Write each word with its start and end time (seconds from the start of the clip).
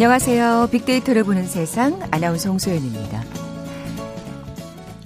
안녕하세요. 0.00 0.70
빅데이터를 0.72 1.24
보는 1.24 1.46
세상 1.46 2.00
아나운서 2.10 2.48
홍소연입니다. 2.48 3.22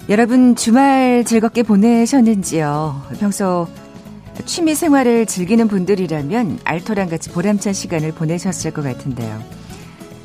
여러분 0.07 0.55
주말 0.55 1.25
즐겁게 1.25 1.63
보내셨는지요? 1.63 3.01
평소 3.19 3.67
취미 4.45 4.73
생활을 4.73 5.25
즐기는 5.25 5.67
분들이라면 5.67 6.59
알토랑 6.63 7.09
같이 7.09 7.29
보람찬 7.29 7.73
시간을 7.73 8.13
보내셨을 8.13 8.71
것 8.71 8.85
같은데요. 8.85 9.43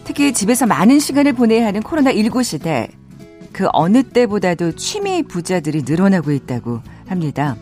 특히 0.04 0.32
집에서 0.32 0.66
많은 0.66 1.00
시간을 1.00 1.32
보내야 1.32 1.66
하는 1.66 1.80
코로나19 1.80 2.44
시대, 2.44 2.86
그 3.52 3.66
어느 3.72 4.04
때보다도 4.04 4.76
취미 4.76 5.24
부자들이 5.24 5.82
늘어나고 5.84 6.30
있다고 6.30 6.78
합니다. 7.08 7.56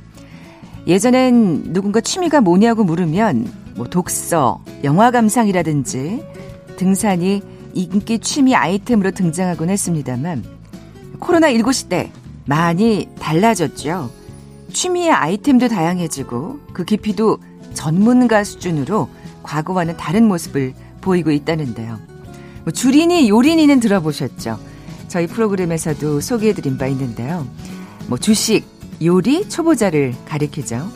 예전엔 0.87 1.73
누군가 1.73 2.03
취미가 2.03 2.43
뭐냐고 2.43 2.85
물으면 2.85 3.51
뭐 3.77 3.87
독서, 3.87 4.63
영화 4.85 5.11
감상이라든지 5.11 6.38
등산이 6.79 7.43
인기 7.75 8.19
취미 8.21 8.55
아이템으로 8.55 9.11
등장하곤 9.11 9.69
했습니다만 9.69 10.45
코로나19 11.21 11.73
시대 11.73 12.11
많이 12.47 13.09
달라졌죠. 13.19 14.11
취미의 14.73 15.11
아이템도 15.11 15.69
다양해지고 15.69 16.61
그 16.73 16.85
깊이도 16.85 17.39
전문가 17.75 18.45
수준으로 18.45 19.09
과거와는 19.43 19.97
다른 19.97 20.27
모습을 20.27 20.75
보이고 21.01 21.31
있다는데요. 21.31 21.99
뭐 22.65 22.73
주린이 22.73 23.29
요린이는 23.29 23.81
들어보셨죠? 23.81 24.59
저희 25.09 25.27
프로그램에서도 25.27 26.21
소개해드린 26.21 26.79
바 26.79 26.87
있는데요. 26.87 27.47
뭐 28.09 28.19
주식, 28.19 28.65
요리, 29.03 29.49
초보자를 29.49 30.15
가리키죠. 30.27 30.91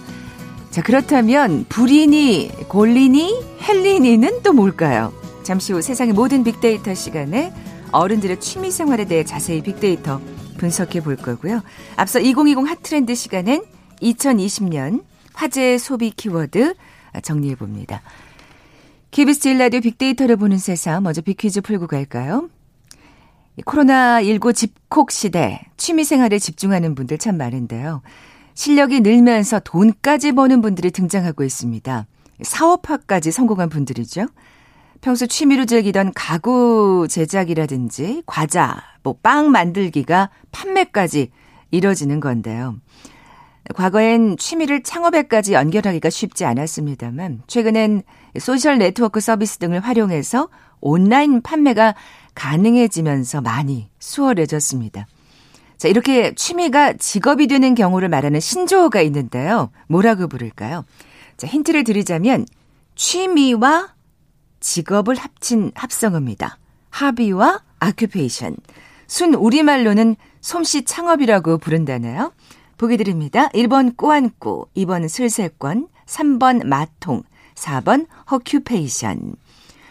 자, 0.70 0.82
그렇다면 0.82 1.66
불이니, 1.68 2.50
골리니, 2.68 3.42
헬리니는 3.62 4.42
또 4.42 4.52
뭘까요? 4.52 5.12
잠시 5.42 5.72
후 5.72 5.82
세상의 5.82 6.14
모든 6.14 6.44
빅데이터 6.44 6.94
시간에 6.94 7.52
어른들의 7.90 8.40
취미 8.40 8.70
생활에 8.70 9.04
대해 9.04 9.24
자세히 9.24 9.62
빅데이터 9.62 10.20
분석해 10.58 11.00
볼 11.00 11.16
거고요. 11.16 11.62
앞서 11.96 12.20
2020 12.20 12.68
핫트렌드 12.68 13.14
시간엔 13.14 13.64
2020년 14.00 15.02
화제 15.34 15.78
소비 15.78 16.10
키워드 16.10 16.74
정리해 17.22 17.54
봅니다. 17.54 18.02
KBS 19.10 19.40
제일 19.40 19.58
라디오 19.58 19.80
빅데이터를 19.80 20.36
보는 20.36 20.58
세상 20.58 21.02
먼저 21.02 21.20
빅퀴즈 21.20 21.60
풀고 21.60 21.86
갈까요? 21.86 22.48
코로나19 23.66 24.54
집콕 24.54 25.10
시대 25.10 25.60
취미 25.76 26.04
생활에 26.04 26.38
집중하는 26.38 26.94
분들 26.94 27.18
참 27.18 27.36
많은데요. 27.36 28.02
실력이 28.54 29.00
늘면서 29.00 29.60
돈까지 29.60 30.32
버는 30.32 30.62
분들이 30.62 30.90
등장하고 30.90 31.44
있습니다. 31.44 32.06
사업화까지 32.42 33.30
성공한 33.30 33.68
분들이죠. 33.68 34.26
평소 35.02 35.26
취미로 35.26 35.66
즐기던 35.66 36.12
가구 36.14 37.06
제작이라든지 37.10 38.22
과자, 38.24 38.80
뭐 39.02 39.18
빵 39.20 39.50
만들기가 39.50 40.30
판매까지 40.52 41.32
이뤄지는 41.72 42.20
건데요. 42.20 42.76
과거엔 43.74 44.36
취미를 44.36 44.82
창업에까지 44.82 45.54
연결하기가 45.54 46.08
쉽지 46.08 46.44
않았습니다만 46.44 47.42
최근엔 47.48 48.02
소셜 48.38 48.78
네트워크 48.78 49.20
서비스 49.20 49.58
등을 49.58 49.80
활용해서 49.80 50.48
온라인 50.80 51.42
판매가 51.42 51.94
가능해지면서 52.36 53.40
많이 53.40 53.88
수월해졌습니다. 53.98 55.06
자, 55.78 55.88
이렇게 55.88 56.32
취미가 56.34 56.92
직업이 56.94 57.48
되는 57.48 57.74
경우를 57.74 58.08
말하는 58.08 58.38
신조어가 58.38 59.00
있는데요. 59.02 59.70
뭐라고 59.88 60.28
부를까요? 60.28 60.84
자, 61.36 61.48
힌트를 61.48 61.82
드리자면 61.82 62.46
취미와 62.94 63.94
직업을 64.62 65.16
합친 65.16 65.72
합성어입니다. 65.74 66.58
하비와 66.88 67.60
아큐페이션. 67.80 68.56
순 69.06 69.34
우리말로는 69.34 70.16
솜씨 70.40 70.84
창업이라고 70.84 71.58
부른다네요. 71.58 72.32
보기 72.78 72.96
드립니다. 72.96 73.48
1번 73.50 73.96
꾸안꾸, 73.96 74.66
2번 74.74 75.08
슬세권, 75.08 75.88
3번 76.06 76.64
마통, 76.64 77.22
4번 77.54 78.06
허큐페이션. 78.30 79.34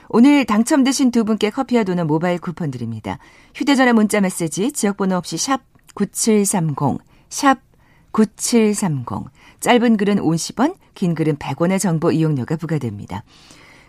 오늘 0.09 0.45
당첨되신 0.45 1.11
두 1.11 1.23
분께 1.23 1.49
커피와 1.51 1.83
도넛 1.83 2.05
모바일 2.05 2.39
쿠폰 2.39 2.69
드립니다. 2.71 3.17
휴대전화 3.55 3.93
문자 3.93 4.19
메시지 4.19 4.71
지역번호 4.71 5.15
없이 5.15 5.37
샵 5.37 5.61
9730, 5.95 6.97
샵 7.29 7.59
9730. 8.11 9.05
짧은 9.61 9.97
글은 9.97 10.17
50원, 10.17 10.75
긴 10.95 11.15
글은 11.15 11.37
100원의 11.37 11.79
정보 11.79 12.11
이용료가 12.11 12.57
부과됩니다. 12.57 13.23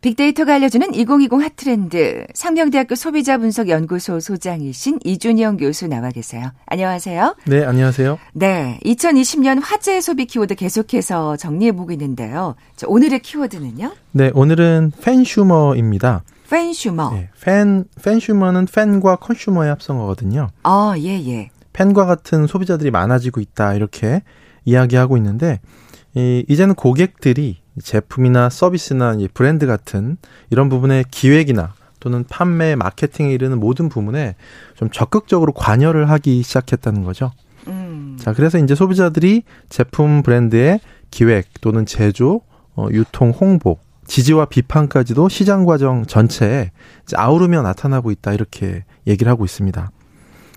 빅데이터가 0.00 0.54
알려주는 0.54 0.94
2020 0.94 1.42
핫트렌드 1.42 2.26
상명대학교 2.32 2.94
소비자분석연구소 2.94 4.20
소장이신 4.20 4.98
이준영 5.04 5.58
교수 5.58 5.88
나와 5.88 6.08
계세요. 6.10 6.52
안녕하세요. 6.66 7.36
네, 7.46 7.64
안녕하세요. 7.64 8.18
네, 8.32 8.80
2020년 8.84 9.60
화제 9.62 10.00
소비 10.00 10.24
키워드 10.24 10.54
계속해서 10.54 11.36
정리해 11.36 11.72
보고 11.72 11.92
있는데요. 11.92 12.54
자, 12.76 12.86
오늘의 12.88 13.20
키워드는요? 13.20 13.92
네, 14.12 14.30
오늘은 14.32 14.92
팬슈머입니다. 15.02 16.22
팬슈머. 16.48 17.10
네, 17.12 17.28
팬, 17.42 17.84
팬슈머는 18.02 18.66
팬과 18.74 19.16
컨슈머의 19.16 19.68
합성어거든요. 19.68 20.48
아, 20.62 20.94
예, 20.96 21.22
예. 21.28 21.50
팬과 21.74 22.06
같은 22.06 22.46
소비자들이 22.46 22.90
많아지고 22.90 23.40
있다, 23.42 23.74
이렇게 23.74 24.22
이야기하고 24.64 25.18
있는데, 25.18 25.60
이, 26.14 26.44
이제는 26.48 26.74
고객들이 26.74 27.60
제품이나 27.82 28.50
서비스나 28.50 29.16
브랜드 29.34 29.66
같은 29.66 30.16
이런 30.50 30.68
부분의 30.68 31.04
기획이나 31.10 31.74
또는 32.00 32.24
판매, 32.28 32.74
마케팅에 32.74 33.32
이르는 33.32 33.60
모든 33.60 33.88
부분에 33.88 34.34
좀 34.74 34.90
적극적으로 34.90 35.52
관여를 35.52 36.08
하기 36.10 36.42
시작했다는 36.42 37.04
거죠. 37.04 37.30
음. 37.68 38.16
자, 38.18 38.32
그래서 38.32 38.58
이제 38.58 38.74
소비자들이 38.74 39.42
제품 39.68 40.22
브랜드의 40.22 40.80
기획 41.10 41.48
또는 41.60 41.84
제조, 41.86 42.40
어, 42.74 42.88
유통, 42.90 43.30
홍보, 43.30 43.78
지지와 44.06 44.46
비판까지도 44.46 45.28
시장 45.28 45.64
과정 45.64 46.04
전체에 46.04 46.72
아우르며 47.14 47.62
나타나고 47.62 48.10
있다 48.10 48.32
이렇게 48.32 48.84
얘기를 49.06 49.30
하고 49.30 49.44
있습니다. 49.44 49.90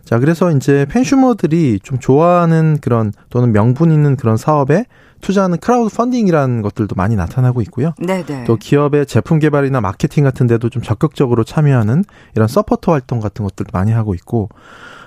자, 0.04 0.20
그래서 0.20 0.52
이제 0.52 0.86
팬슈머들이 0.90 1.80
좀 1.82 2.00
좋아하는 2.00 2.78
그런 2.82 3.14
또는 3.30 3.52
명분 3.52 3.92
있는 3.92 4.16
그런 4.16 4.38
사업에 4.38 4.86
투자하는 5.22 5.58
크라우드 5.60 5.96
펀딩이라는 5.96 6.62
것들도 6.62 6.96
많이 6.96 7.16
나타나고 7.16 7.62
있고요. 7.64 7.94
네네. 7.98 8.44
또 8.46 8.58
기업의 8.58 9.06
제품 9.06 9.40
개발이나 9.40 9.80
마케팅 9.80 10.24
같은 10.26 10.48
데도 10.48 10.70
좀 10.70 10.82
적극적으로 10.82 11.44
참여하는 11.46 12.04
이런 12.36 12.48
서포터 12.48 12.92
활동 12.92 13.22
같은 13.22 13.44
것들도 13.46 13.70
많이 13.72 13.92
하고 13.94 14.14
있고 14.14 14.50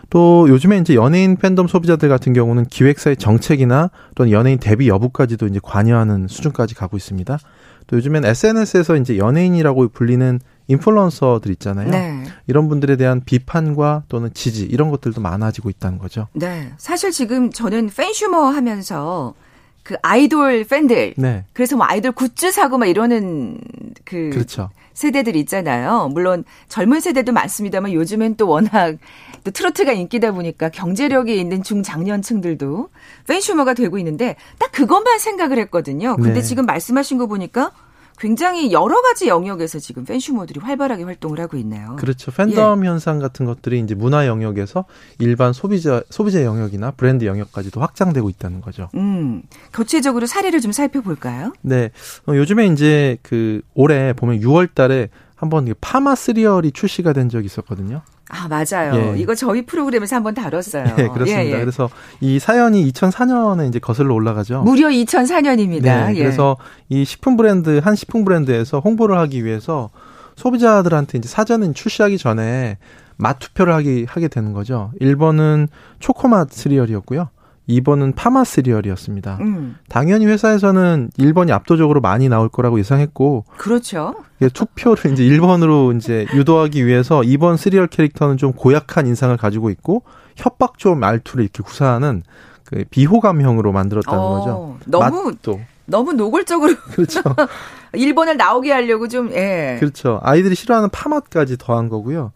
또 0.08 0.48
요즘에 0.48 0.78
이제 0.78 0.94
연예인 0.94 1.36
팬덤 1.36 1.66
소비자들 1.66 2.08
같은 2.08 2.32
경우는 2.32 2.66
기획사의 2.66 3.16
정책이나 3.16 3.90
또는 4.14 4.32
연예인 4.32 4.58
데뷔 4.58 4.88
여부까지도 4.88 5.46
이제 5.48 5.60
관여하는 5.62 6.28
수준까지 6.28 6.74
가고 6.74 6.96
있습니다. 6.96 7.38
또 7.86 7.96
요즘엔 7.96 8.24
SNS에서 8.24 8.96
이제 8.96 9.18
연예인이라고 9.18 9.88
불리는 9.88 10.40
인플루언서들 10.68 11.50
있잖아요. 11.52 11.90
네. 11.90 12.24
이런 12.46 12.68
분들에 12.68 12.96
대한 12.96 13.22
비판과 13.24 14.04
또는 14.08 14.30
지지 14.34 14.64
이런 14.64 14.90
것들도 14.90 15.20
많아지고 15.20 15.70
있다는 15.70 15.98
거죠. 15.98 16.28
네. 16.32 16.72
사실 16.76 17.10
지금 17.12 17.50
저는 17.50 17.90
팬슈머 17.94 18.46
하면서 18.46 19.34
그 19.82 19.94
아이돌 20.02 20.64
팬들. 20.64 21.14
네. 21.16 21.44
그래서 21.52 21.76
뭐 21.76 21.86
아이돌 21.88 22.12
굿즈 22.12 22.50
사고 22.50 22.76
막 22.78 22.86
이러는 22.86 23.60
그 24.04 24.30
그렇죠. 24.32 24.70
세대들 24.94 25.36
있잖아요. 25.36 26.08
물론 26.12 26.42
젊은 26.68 27.00
세대도 27.00 27.32
많습니다만 27.32 27.92
요즘엔 27.92 28.36
또 28.36 28.48
워낙 28.48 28.96
또 29.44 29.50
트로트가 29.52 29.92
인기다 29.92 30.32
보니까 30.32 30.70
경제력이 30.70 31.38
있는 31.38 31.62
중장년층들도 31.62 32.88
팬슈머가 33.28 33.74
되고 33.74 33.98
있는데 33.98 34.34
딱 34.58 34.72
그것만 34.72 35.20
생각을 35.20 35.58
했거든요. 35.60 36.16
근데 36.16 36.40
네. 36.40 36.42
지금 36.42 36.66
말씀하신 36.66 37.18
거 37.18 37.26
보니까 37.26 37.70
굉장히 38.18 38.72
여러 38.72 39.00
가지 39.02 39.28
영역에서 39.28 39.78
지금 39.78 40.04
팬슈머들이 40.04 40.60
활발하게 40.60 41.04
활동을 41.04 41.40
하고 41.40 41.56
있네요. 41.58 41.96
그렇죠. 41.96 42.30
팬덤 42.30 42.84
예. 42.84 42.88
현상 42.88 43.18
같은 43.18 43.46
것들이 43.46 43.80
이제 43.80 43.94
문화 43.94 44.26
영역에서 44.26 44.84
일반 45.18 45.52
소비자 45.52 46.02
소비자 46.10 46.42
영역이나 46.42 46.92
브랜드 46.92 47.24
영역까지도 47.24 47.80
확장되고 47.80 48.28
있다는 48.30 48.60
거죠. 48.60 48.88
음. 48.94 49.42
구체적으로 49.72 50.26
사례를 50.26 50.60
좀 50.60 50.72
살펴볼까요? 50.72 51.52
네. 51.62 51.90
어, 52.26 52.34
요즘에 52.34 52.66
이제 52.66 53.18
그 53.22 53.60
올해 53.74 54.12
보면 54.12 54.40
6월 54.40 54.74
달에 54.74 55.08
한번 55.34 55.72
파마 55.80 56.14
시리얼이 56.14 56.72
출시가 56.72 57.12
된 57.12 57.28
적이 57.28 57.46
있었거든요. 57.46 58.02
아, 58.28 58.48
맞아요. 58.48 59.14
예. 59.14 59.18
이거 59.18 59.34
저희 59.34 59.64
프로그램에서 59.64 60.16
한번 60.16 60.34
다뤘어요. 60.34 60.84
예, 60.98 61.08
그렇습니다. 61.08 61.44
예, 61.44 61.52
예. 61.52 61.60
그래서 61.60 61.88
이 62.20 62.38
사연이 62.38 62.90
2004년에 62.90 63.68
이제 63.68 63.78
거슬러 63.78 64.14
올라가죠. 64.14 64.62
무려 64.62 64.88
2004년입니다. 64.88 65.82
네, 65.82 66.12
예. 66.16 66.18
그래서 66.18 66.56
이 66.88 67.04
식품 67.04 67.36
브랜드, 67.36 67.78
한 67.78 67.94
식품 67.94 68.24
브랜드에서 68.24 68.80
홍보를 68.80 69.16
하기 69.18 69.44
위해서 69.44 69.90
소비자들한테 70.34 71.18
이제 71.18 71.28
사전은 71.28 71.74
출시하기 71.74 72.18
전에 72.18 72.78
맛 73.16 73.38
투표를 73.38 73.72
하기, 73.74 74.06
하게 74.08 74.28
되는 74.28 74.52
거죠. 74.52 74.90
1번은 75.00 75.68
초코맛 76.00 76.52
시리얼이었고요. 76.52 77.28
2번은 77.68 78.14
파마 78.14 78.44
시리얼이었습니다. 78.44 79.38
음. 79.40 79.76
당연히 79.88 80.26
회사에서는 80.26 81.10
1번이 81.18 81.50
압도적으로 81.50 82.00
많이 82.00 82.28
나올 82.28 82.48
거라고 82.48 82.78
예상했고. 82.78 83.44
그렇죠. 83.56 84.14
투표를 84.52 85.12
이제 85.12 85.24
1번으로 85.24 85.96
이제 85.96 86.26
유도하기 86.34 86.86
위해서 86.86 87.20
2번 87.20 87.56
시리얼 87.56 87.88
캐릭터는 87.88 88.36
좀 88.36 88.52
고약한 88.52 89.06
인상을 89.06 89.36
가지고 89.36 89.70
있고 89.70 90.02
협박조 90.36 90.94
말투를 90.94 91.44
이렇게 91.44 91.62
구사하는 91.62 92.22
그 92.64 92.84
비호감형으로 92.90 93.72
만들었다는 93.72 94.18
어, 94.18 94.38
거죠. 94.38 94.78
너무 94.86 95.24
맛도. 95.30 95.60
너무 95.86 96.12
노골적으로 96.12 96.74
그렇죠. 96.92 97.22
1번을 97.94 98.36
나오게 98.36 98.72
하려고 98.72 99.08
좀 99.08 99.30
예. 99.32 99.76
그렇죠. 99.80 100.20
아이들이 100.22 100.54
싫어하는 100.54 100.90
파맛까지 100.90 101.56
더한 101.58 101.88
거고요. 101.88 102.32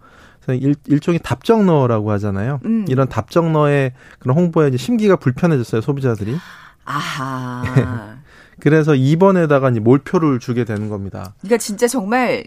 일, 0.59 0.75
일종의 0.87 1.21
답정너라고 1.23 2.11
하잖아요. 2.13 2.61
음. 2.65 2.85
이런 2.89 3.09
답정너의 3.09 3.93
그런 4.19 4.37
홍보에 4.37 4.69
이제 4.69 4.77
심기가 4.77 5.17
불편해졌어요, 5.17 5.81
소비자들이. 5.81 6.37
아하. 6.85 8.17
그래서 8.61 8.93
2번에다가 8.93 9.71
이제 9.71 9.81
몰표를 9.81 10.39
주게 10.39 10.65
되는 10.65 10.89
겁니다. 10.89 11.35
그러니까 11.41 11.59
진짜 11.59 11.87
정말 11.89 12.45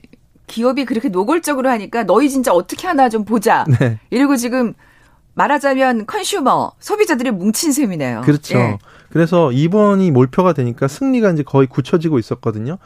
기업이 0.48 0.86
그렇게 0.86 1.10
노골적으로 1.10 1.70
하니까 1.70 2.04
너희 2.04 2.30
진짜 2.30 2.54
어떻게 2.54 2.88
하나 2.88 3.10
좀 3.10 3.26
보자. 3.26 3.66
네. 3.80 4.00
이러고 4.10 4.36
지금 4.38 4.74
말하자면 5.36 6.06
컨슈머 6.06 6.74
소비자들이 6.80 7.32
뭉친 7.32 7.72
셈이네요. 7.72 8.22
그렇죠. 8.22 8.60
예. 8.60 8.78
그래서 9.10 9.50
2번이 9.50 10.12
몰표가 10.12 10.54
되니까 10.54 10.88
승리가 10.88 11.32
이제 11.32 11.44
거의 11.44 11.68
굳혀지고 11.68 12.20
있었거든요. 12.20 12.78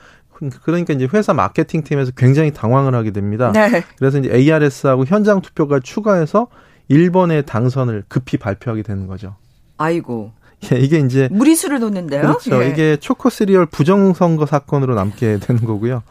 그러니까 0.63 0.93
이제 0.93 1.07
회사 1.13 1.33
마케팅 1.33 1.83
팀에서 1.83 2.11
굉장히 2.15 2.51
당황을 2.51 2.95
하게 2.95 3.11
됩니다. 3.11 3.51
네. 3.53 3.83
그래서 3.97 4.19
이제 4.19 4.29
ARS하고 4.33 5.05
현장 5.05 5.41
투표가 5.41 5.79
추가해서 5.81 6.47
1번의 6.89 7.45
당선을 7.45 8.03
급히 8.07 8.37
발표하게 8.37 8.83
되는 8.83 9.07
거죠. 9.07 9.35
아이고. 9.77 10.31
예, 10.71 10.79
이게 10.79 10.99
이제 10.99 11.29
무리수를 11.31 11.79
놓는데요. 11.79 12.21
그렇죠. 12.21 12.63
예. 12.63 12.69
이게 12.69 12.97
초코 12.97 13.29
시리얼 13.29 13.67
부정선거 13.67 14.45
사건으로 14.45 14.95
남게 14.95 15.39
되는 15.45 15.63
거고요. 15.63 16.01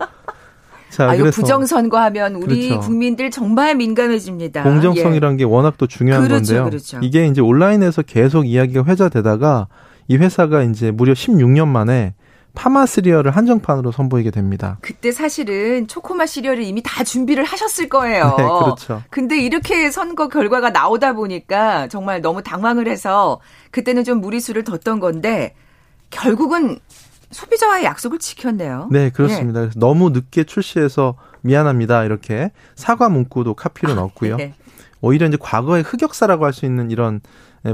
자, 0.91 1.11
아, 1.11 1.17
그래서 1.17 1.41
부정선거 1.41 1.99
하면 1.99 2.37
우리 2.37 2.69
그렇죠. 2.69 2.81
국민들 2.87 3.31
정말 3.31 3.75
민감해집니다. 3.75 4.63
공정성이란 4.63 5.33
예. 5.33 5.37
게 5.39 5.45
워낙 5.45 5.75
또 5.79 5.87
중요한 5.87 6.23
그렇죠, 6.23 6.55
건데요. 6.55 6.65
그렇죠. 6.65 6.99
이게 7.03 7.27
이제 7.27 7.41
온라인에서 7.41 8.03
계속 8.03 8.47
이야기가 8.47 8.85
회자되다가 8.85 9.67
이 10.09 10.17
회사가 10.17 10.63
이제 10.63 10.93
무려 10.93 11.13
16년 11.13 11.67
만에 11.67 12.15
파마 12.57 12.87
시리얼을 12.87 13.31
한정판으로 13.31 13.93
선보이게 13.93 14.33
됩니다. 14.33 14.79
그때 14.81 15.13
사실은 15.13 15.87
초코맛 15.87 16.29
시리얼을 16.29 16.65
이미 16.65 16.83
다 16.83 17.05
준비를 17.05 17.45
하셨을 17.45 17.89
거예요. 17.89 18.35
네, 18.37 18.43
그렇죠. 18.45 19.03
근데 19.11 19.39
이렇게 19.39 19.91
선거 19.93 20.27
결과가 20.29 20.71
나오다 20.71 21.13
보니까 21.13 21.87
정말 21.89 22.21
너무 22.23 22.43
당황을 22.43 22.89
해서 22.89 23.41
그때는 23.71 24.03
좀 24.03 24.21
무리수를 24.21 24.65
뒀던 24.65 24.99
건데 24.99 25.55
결국은 26.11 26.79
소비자와의 27.31 27.85
약속을 27.85 28.19
지켰네요. 28.19 28.89
네, 28.91 29.11
그렇습니다. 29.11 29.65
예. 29.65 29.71
너무 29.77 30.11
늦게 30.11 30.45
출시해서 30.45 31.15
미안합니다. 31.43 32.05
이렇게 32.05 32.51
사과 32.75 33.09
문구도 33.09 33.55
카피로 33.55 33.93
아, 33.93 33.95
넣었고요. 33.97 34.37
네. 34.37 34.55
오히려 35.03 35.27
이제 35.27 35.37
과거의 35.39 35.83
흑역사라고 35.83 36.47
할 36.47 36.53
수 36.53 36.65
있는 36.65 36.91
이런 36.91 37.21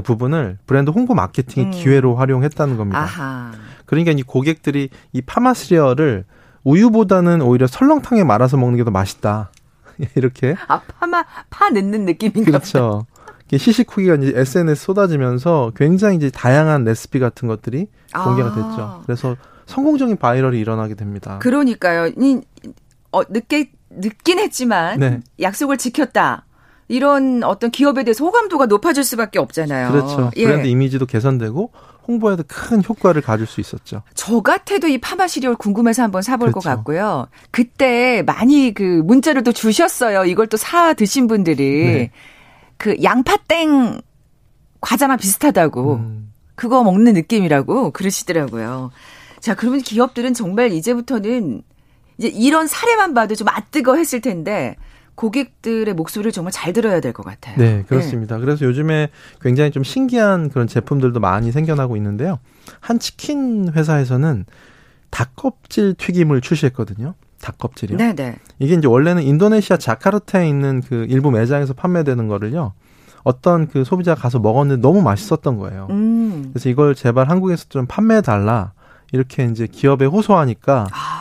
부분을 0.03 0.57
브랜드 0.65 0.89
홍보 0.89 1.13
마케팅 1.13 1.67
음. 1.67 1.71
기회로 1.71 2.15
활용했다는 2.15 2.77
겁니다. 2.77 2.99
아하. 2.99 3.51
그러니까 3.93 4.11
이 4.11 4.23
고객들이 4.23 4.89
이 5.11 5.21
파마시리얼을 5.21 6.25
우유보다는 6.63 7.41
오히려 7.41 7.67
설렁탕에 7.67 8.23
말아서 8.23 8.57
먹는 8.57 8.77
게 8.77 8.83
더 8.83 8.91
맛있다. 8.91 9.51
이렇게. 10.15 10.55
아, 10.67 10.81
파마, 10.81 11.23
파 11.49 11.69
넣는 11.69 12.05
느낌인가 12.05 12.43
그렇죠. 12.45 13.05
시식후기가 13.55 14.15
이제 14.15 14.33
SNS 14.35 14.83
쏟아지면서 14.83 15.71
굉장히 15.75 16.15
이제 16.15 16.31
다양한 16.31 16.85
레시피 16.85 17.19
같은 17.19 17.47
것들이 17.47 17.87
공개가 18.11 18.49
아. 18.49 18.55
됐죠. 18.55 19.01
그래서 19.05 19.35
성공적인 19.67 20.17
바이럴이 20.17 20.59
일어나게 20.59 20.95
됩니다. 20.95 21.37
그러니까요. 21.39 22.07
이, 22.17 22.41
어, 23.11 23.21
늦게, 23.29 23.69
늦긴 23.91 24.39
했지만 24.39 24.99
네. 24.99 25.19
약속을 25.39 25.77
지켰다. 25.77 26.45
이런 26.93 27.43
어떤 27.43 27.71
기업에 27.71 28.03
대해서 28.03 28.23
호감도가 28.23 28.67
높아질 28.67 29.03
수밖에 29.03 29.39
없잖아요. 29.39 29.91
그렇죠. 29.91 30.29
예. 30.35 30.45
브랜드 30.45 30.67
이미지도 30.67 31.07
개선되고 31.07 31.71
홍보에도 32.07 32.43
큰 32.47 32.83
효과를 32.87 33.21
가질 33.23 33.47
수 33.47 33.61
있었죠. 33.61 34.03
저 34.13 34.41
같아도 34.41 34.87
이 34.87 34.99
파맛 34.99 35.27
시리얼 35.27 35.55
궁금해서 35.55 36.03
한번 36.03 36.21
사볼 36.21 36.51
그렇죠. 36.51 36.59
것 36.69 36.75
같고요. 36.75 37.27
그때 37.49 38.21
많이 38.27 38.73
그 38.75 38.83
문자를 39.03 39.43
또 39.43 39.51
주셨어요. 39.51 40.25
이걸 40.25 40.47
또 40.47 40.57
사 40.57 40.93
드신 40.93 41.25
분들이 41.27 41.85
네. 41.85 42.11
그 42.77 42.95
양파땡 43.01 44.01
과자만 44.81 45.17
비슷하다고 45.17 45.93
음. 45.95 46.31
그거 46.55 46.83
먹는 46.83 47.13
느낌이라고 47.13 47.89
그러시더라고요. 47.91 48.91
자, 49.39 49.55
그러면 49.55 49.81
기업들은 49.81 50.33
정말 50.35 50.71
이제부터는 50.71 51.63
이제 52.19 52.27
이런 52.27 52.67
사례만 52.67 53.13
봐도 53.15 53.33
좀 53.33 53.47
아뜨거 53.49 53.95
했을 53.95 54.21
텐데 54.21 54.75
고객들의 55.15 55.93
목소리를 55.93 56.31
정말 56.31 56.51
잘 56.51 56.73
들어야 56.73 56.99
될 56.99 57.13
것 57.13 57.23
같아요. 57.25 57.55
네, 57.57 57.83
그렇습니다. 57.87 58.35
네. 58.37 58.41
그래서 58.41 58.65
요즘에 58.65 59.09
굉장히 59.41 59.71
좀 59.71 59.83
신기한 59.83 60.49
그런 60.49 60.67
제품들도 60.67 61.19
많이 61.19 61.51
생겨나고 61.51 61.95
있는데요. 61.97 62.39
한 62.79 62.99
치킨 62.99 63.71
회사에서는 63.73 64.45
닭껍질 65.11 65.93
튀김을 65.95 66.41
출시했거든요. 66.41 67.13
닭껍질이요. 67.41 67.97
네, 67.97 68.13
네. 68.15 68.37
이게 68.59 68.73
이제 68.73 68.87
원래는 68.87 69.21
인도네시아 69.23 69.77
자카르타에 69.77 70.47
있는 70.47 70.81
그 70.81 71.05
일부 71.09 71.29
매장에서 71.29 71.73
판매되는 71.73 72.27
거를요. 72.27 72.73
어떤 73.23 73.67
그 73.67 73.83
소비자가 73.83 74.19
가서 74.19 74.39
먹었는데 74.39 74.81
너무 74.81 75.01
맛있었던 75.01 75.57
거예요. 75.57 75.87
음. 75.91 76.49
그래서 76.51 76.69
이걸 76.69 76.95
제발 76.95 77.29
한국에서 77.29 77.65
좀 77.69 77.85
판매해 77.85 78.21
달라. 78.21 78.73
이렇게 79.11 79.45
이제 79.45 79.67
기업에 79.67 80.05
호소하니까 80.05 80.87
아. 80.91 81.12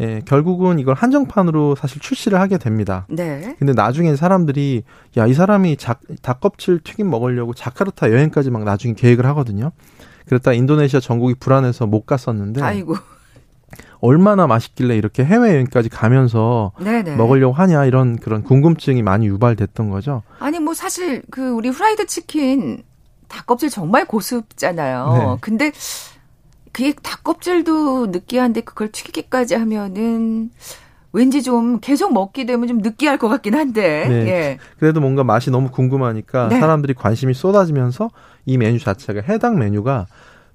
예, 0.00 0.22
결국은 0.24 0.78
이걸 0.78 0.94
한정판으로 0.94 1.74
사실 1.74 2.00
출시를 2.00 2.40
하게 2.40 2.56
됩니다. 2.56 3.06
네. 3.08 3.54
근데 3.58 3.74
나중에 3.74 4.16
사람들이 4.16 4.82
야, 5.18 5.26
이 5.26 5.34
사람이 5.34 5.76
작, 5.76 6.00
닭껍질 6.22 6.80
튀김 6.80 7.10
먹으려고 7.10 7.52
자카르타 7.52 8.10
여행까지 8.10 8.50
막 8.50 8.64
나중에 8.64 8.94
계획을 8.94 9.26
하거든요. 9.26 9.72
그랬다 10.26 10.52
인도네시아 10.52 11.00
전국이 11.00 11.34
불안해서 11.34 11.86
못 11.86 12.06
갔었는데 12.06 12.62
아이고. 12.62 12.96
얼마나 14.00 14.46
맛있길래 14.46 14.96
이렇게 14.96 15.24
해외 15.24 15.50
여행까지 15.50 15.90
가면서 15.90 16.72
네네. 16.82 17.16
먹으려고 17.16 17.52
하냐 17.52 17.84
이런 17.84 18.16
그런 18.16 18.42
궁금증이 18.42 19.02
많이 19.02 19.26
유발됐던 19.26 19.90
거죠. 19.90 20.22
아니 20.38 20.58
뭐 20.58 20.72
사실 20.72 21.22
그 21.30 21.50
우리 21.50 21.68
후라이드 21.68 22.06
치킨 22.06 22.82
닭껍질 23.28 23.68
정말 23.68 24.06
고습잖아요. 24.06 25.12
네. 25.12 25.36
근데 25.40 25.72
그게 26.72 26.92
닭껍질도 27.02 28.06
느끼한데 28.06 28.60
그걸 28.62 28.90
튀기기까지 28.92 29.54
하면은 29.56 30.50
왠지 31.12 31.42
좀 31.42 31.80
계속 31.80 32.12
먹게 32.12 32.46
되면 32.46 32.68
좀 32.68 32.78
느끼할 32.78 33.18
것 33.18 33.28
같긴 33.28 33.54
한데. 33.54 34.06
네. 34.08 34.14
예. 34.28 34.58
그래도 34.78 35.00
뭔가 35.00 35.24
맛이 35.24 35.50
너무 35.50 35.70
궁금하니까 35.70 36.48
네. 36.48 36.60
사람들이 36.60 36.94
관심이 36.94 37.34
쏟아지면서 37.34 38.10
이 38.46 38.56
메뉴 38.56 38.78
자체가 38.78 39.22
해당 39.28 39.58
메뉴가 39.58 40.06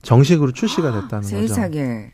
정식으로 0.02 0.54
출시가 0.54 0.92
됐다는 0.92 1.08
아, 1.18 1.22
거죠. 1.22 1.28
세상에. 1.48 2.12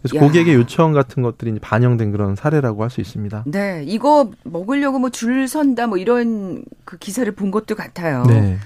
그래서 0.00 0.16
야. 0.16 0.20
고객의 0.20 0.54
요청 0.54 0.92
같은 0.92 1.22
것들이 1.22 1.58
반영된 1.58 2.12
그런 2.12 2.36
사례라고 2.36 2.82
할 2.82 2.90
수 2.90 3.00
있습니다. 3.00 3.44
네, 3.46 3.82
이거 3.86 4.30
먹으려고 4.44 4.98
뭐 4.98 5.10
줄 5.10 5.48
선다 5.48 5.86
뭐 5.86 5.98
이런 5.98 6.64
그 6.84 6.96
기사를 6.98 7.30
본 7.34 7.50
것도 7.50 7.74
같아요. 7.74 8.22
네. 8.26 8.56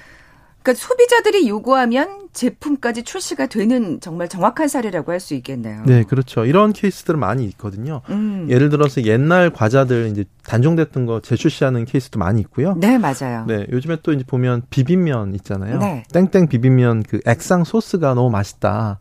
그러니까 0.62 0.74
소비자들이 0.86 1.48
요구하면 1.48 2.28
제품까지 2.32 3.02
출시가 3.02 3.46
되는 3.46 3.98
정말 4.00 4.28
정확한 4.28 4.68
사례라고 4.68 5.10
할 5.12 5.20
수 5.20 5.34
있겠네요. 5.34 5.82
네, 5.84 6.04
그렇죠. 6.04 6.46
이런 6.46 6.72
케이스들은 6.72 7.18
많이 7.20 7.44
있거든요. 7.46 8.00
음. 8.08 8.46
예를 8.48 8.70
들어서 8.70 9.02
옛날 9.04 9.50
과자들 9.50 10.08
이제 10.08 10.24
단종됐던 10.44 11.04
거 11.06 11.20
재출시하는 11.20 11.84
케이스도 11.84 12.18
많이 12.18 12.40
있고요. 12.40 12.74
네, 12.78 12.96
맞아요. 12.98 13.44
네, 13.46 13.66
요즘에 13.70 13.98
또 14.02 14.12
이제 14.12 14.24
보면 14.26 14.62
비빔면 14.70 15.34
있잖아요. 15.34 15.78
네. 15.78 16.04
땡땡 16.12 16.48
비빔면 16.48 17.02
그 17.02 17.20
액상 17.26 17.64
소스가 17.64 18.14
너무 18.14 18.30
맛있다. 18.30 19.00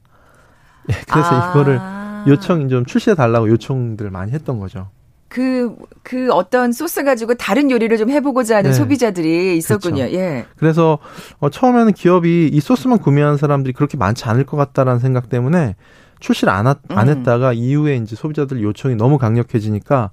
예, 0.91 0.93
그래서 1.09 1.29
아. 1.29 1.51
이거를 1.51 1.77
아. 1.79 2.25
요청 2.27 2.67
좀 2.67 2.85
출시해 2.85 3.15
달라고 3.15 3.47
요청들을 3.49 4.11
많이 4.11 4.31
했던 4.33 4.59
거죠. 4.59 4.89
그, 5.29 5.75
그 6.03 6.31
어떤 6.31 6.71
소스 6.71 7.03
가지고 7.03 7.35
다른 7.35 7.69
요리를 7.71 7.95
좀 7.97 8.09
해보고자 8.09 8.57
하는 8.57 8.71
네. 8.71 8.75
소비자들이 8.75 9.55
있었군요. 9.57 9.97
그렇죠. 9.97 10.15
예. 10.15 10.45
그래서 10.57 10.97
어, 11.37 11.49
처음에는 11.49 11.93
기업이 11.93 12.49
이 12.51 12.59
소스만 12.59 12.97
구매한 12.97 13.37
사람들이 13.37 13.73
그렇게 13.73 13.95
많지 13.95 14.25
않을 14.25 14.45
것 14.45 14.57
같다라는 14.57 14.99
생각 14.99 15.29
때문에 15.29 15.75
출시를 16.19 16.51
안, 16.51 16.67
하, 16.67 16.75
안 16.89 17.07
음. 17.07 17.17
했다가 17.17 17.53
이후에 17.53 17.97
이제 17.97 18.15
소비자들 18.15 18.61
요청이 18.61 18.95
너무 18.95 19.17
강력해지니까 19.19 20.09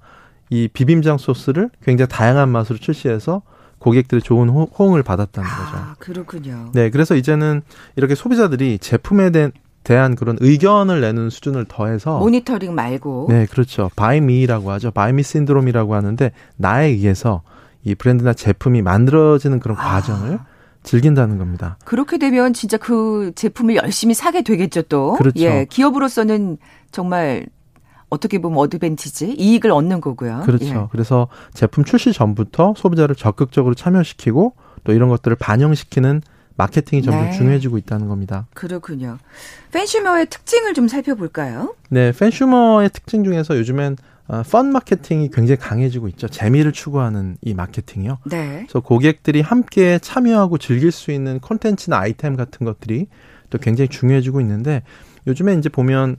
이 0.49 0.69
비빔장 0.71 1.17
소스를 1.17 1.69
굉장히 1.83 2.07
다양한 2.09 2.49
맛으로 2.49 2.77
출시해서 2.77 3.41
고객들의 3.79 4.21
좋은 4.21 4.49
호, 4.49 4.63
호응을 4.65 5.03
받았다는 5.03 5.49
거죠. 5.49 5.77
아, 5.77 5.95
그렇군요. 5.99 6.71
네, 6.73 6.89
그래서 6.89 7.15
이제는 7.15 7.61
이렇게 7.95 8.15
소비자들이 8.15 8.79
제품에 8.79 9.31
대, 9.31 9.51
대한 9.87 10.15
그런 10.15 10.35
의견을 10.41 10.99
내는 10.99 11.29
수준을 11.29 11.63
더해서 11.69 12.19
모니터링 12.19 12.75
말고. 12.75 13.27
네, 13.29 13.45
그렇죠. 13.45 13.89
바이미라고 13.95 14.69
하죠. 14.71 14.91
바이미 14.91 15.23
신드롬이라고 15.23 15.95
하는데 15.95 16.31
나에 16.57 16.87
의해서 16.87 17.41
이 17.85 17.95
브랜드나 17.95 18.33
제품이 18.33 18.81
만들어지는 18.81 19.61
그런 19.61 19.77
아. 19.77 19.81
과정을 19.81 20.39
즐긴다는 20.83 21.37
겁니다. 21.37 21.77
그렇게 21.85 22.17
되면 22.17 22.51
진짜 22.51 22.75
그 22.75 23.31
제품을 23.35 23.77
열심히 23.77 24.13
사게 24.13 24.41
되겠죠, 24.41 24.81
또. 24.83 25.13
그렇죠. 25.13 25.39
예. 25.39 25.65
기업으로서는 25.69 26.57
정말 26.91 27.45
어떻게 28.09 28.39
보면 28.39 28.57
어드밴티지, 28.59 29.35
이익을 29.37 29.71
얻는 29.71 30.01
거고요. 30.01 30.41
그렇죠. 30.43 30.65
예. 30.65 30.87
그래서 30.91 31.29
제품 31.53 31.85
출시 31.85 32.11
전부터 32.11 32.73
소비자를 32.75 33.15
적극적으로 33.15 33.73
참여시키고 33.73 34.53
또 34.83 34.91
이런 34.91 35.07
것들을 35.07 35.37
반영시키는 35.37 36.21
마케팅이 36.57 37.03
점점 37.03 37.25
네. 37.25 37.31
중요해지고 37.31 37.77
있다는 37.77 38.07
겁니다. 38.07 38.47
그렇군요. 38.53 39.19
팬슈머의 39.71 40.27
특징을 40.29 40.73
좀 40.73 40.87
살펴볼까요? 40.87 41.75
네, 41.89 42.11
팬슈머의 42.11 42.89
특징 42.89 43.23
중에서 43.23 43.57
요즘엔 43.57 43.95
어, 44.27 44.43
펀 44.43 44.65
마케팅이 44.67 45.29
굉장히 45.29 45.57
강해지고 45.57 46.09
있죠. 46.09 46.27
재미를 46.27 46.73
추구하는 46.73 47.37
이 47.41 47.53
마케팅이요. 47.53 48.17
네. 48.25 48.65
그래서 48.67 48.81
고객들이 48.81 49.39
함께 49.39 49.99
참여하고 49.99 50.57
즐길 50.57 50.91
수 50.91 51.11
있는 51.11 51.39
콘텐츠나 51.39 51.97
아이템 51.97 52.35
같은 52.35 52.65
것들이 52.65 53.07
또 53.49 53.57
굉장히 53.57 53.87
중요해지고 53.87 54.41
있는데 54.41 54.83
요즘에 55.27 55.53
이제 55.53 55.69
보면 55.69 56.17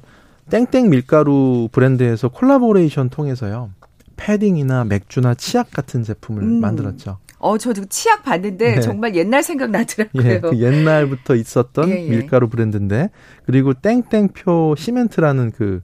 땡땡 0.48 0.88
밀가루 0.88 1.68
브랜드에서 1.70 2.28
콜라보레이션 2.28 3.10
통해서요. 3.10 3.70
패딩이나 4.16 4.84
맥주나 4.84 5.34
치약 5.34 5.70
같은 5.70 6.02
제품을 6.02 6.42
음. 6.42 6.60
만들었죠. 6.60 7.18
어, 7.38 7.56
저도 7.58 7.84
치약 7.86 8.24
봤는데 8.24 8.74
네. 8.76 8.80
정말 8.80 9.14
옛날 9.14 9.42
생각 9.42 9.70
나더라고요. 9.70 10.24
예, 10.24 10.40
그 10.40 10.58
옛날부터 10.58 11.34
있었던 11.36 11.88
예, 11.90 12.04
예. 12.06 12.08
밀가루 12.10 12.48
브랜드인데 12.48 13.10
그리고 13.46 13.74
땡땡표 13.74 14.74
시멘트라는 14.76 15.52
그 15.52 15.80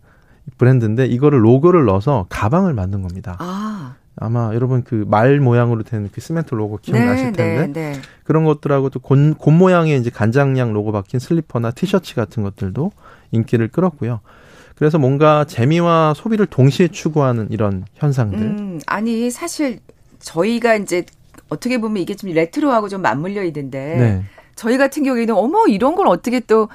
브랜드인데 0.58 1.06
이거를 1.06 1.44
로고를 1.44 1.84
넣어서 1.86 2.26
가방을 2.28 2.74
만든 2.74 3.02
겁니다. 3.02 3.36
아, 3.38 3.94
아마 4.16 4.52
여러분 4.54 4.82
그 4.84 5.04
말 5.08 5.40
모양으로 5.40 5.82
된 5.84 6.08
그 6.12 6.20
시멘트 6.20 6.54
로고 6.54 6.78
기억나실 6.82 7.32
텐데 7.32 7.66
네, 7.68 7.92
네. 7.92 8.00
그런 8.24 8.44
것들하고 8.44 8.90
또 8.90 9.00
곰, 9.00 9.34
곰 9.34 9.56
모양의 9.58 9.98
이제 9.98 10.10
간장량 10.10 10.72
로고 10.72 10.92
박힌 10.92 11.18
슬리퍼나 11.20 11.70
티셔츠 11.70 12.14
같은 12.14 12.42
것들도 12.42 12.92
인기를 13.32 13.68
끌었고요. 13.68 14.20
그래서 14.76 14.98
뭔가 14.98 15.44
재미와 15.44 16.14
소비를 16.16 16.46
동시에 16.46 16.88
추구하는 16.88 17.46
이런 17.50 17.84
현상들. 17.94 18.38
음, 18.40 18.80
아니 18.86 19.30
사실 19.30 19.78
저희가 20.18 20.74
이제 20.76 21.04
어떻게 21.54 21.78
보면 21.80 22.02
이게 22.02 22.14
좀 22.14 22.30
레트로하고 22.30 22.88
좀 22.88 23.02
맞물려 23.02 23.42
있는데 23.44 23.96
네. 23.98 24.22
저희 24.54 24.76
같은 24.78 25.02
경우에는 25.02 25.34
어머 25.34 25.66
이런 25.66 25.94
걸 25.94 26.06
어떻게 26.08 26.40
또 26.40 26.68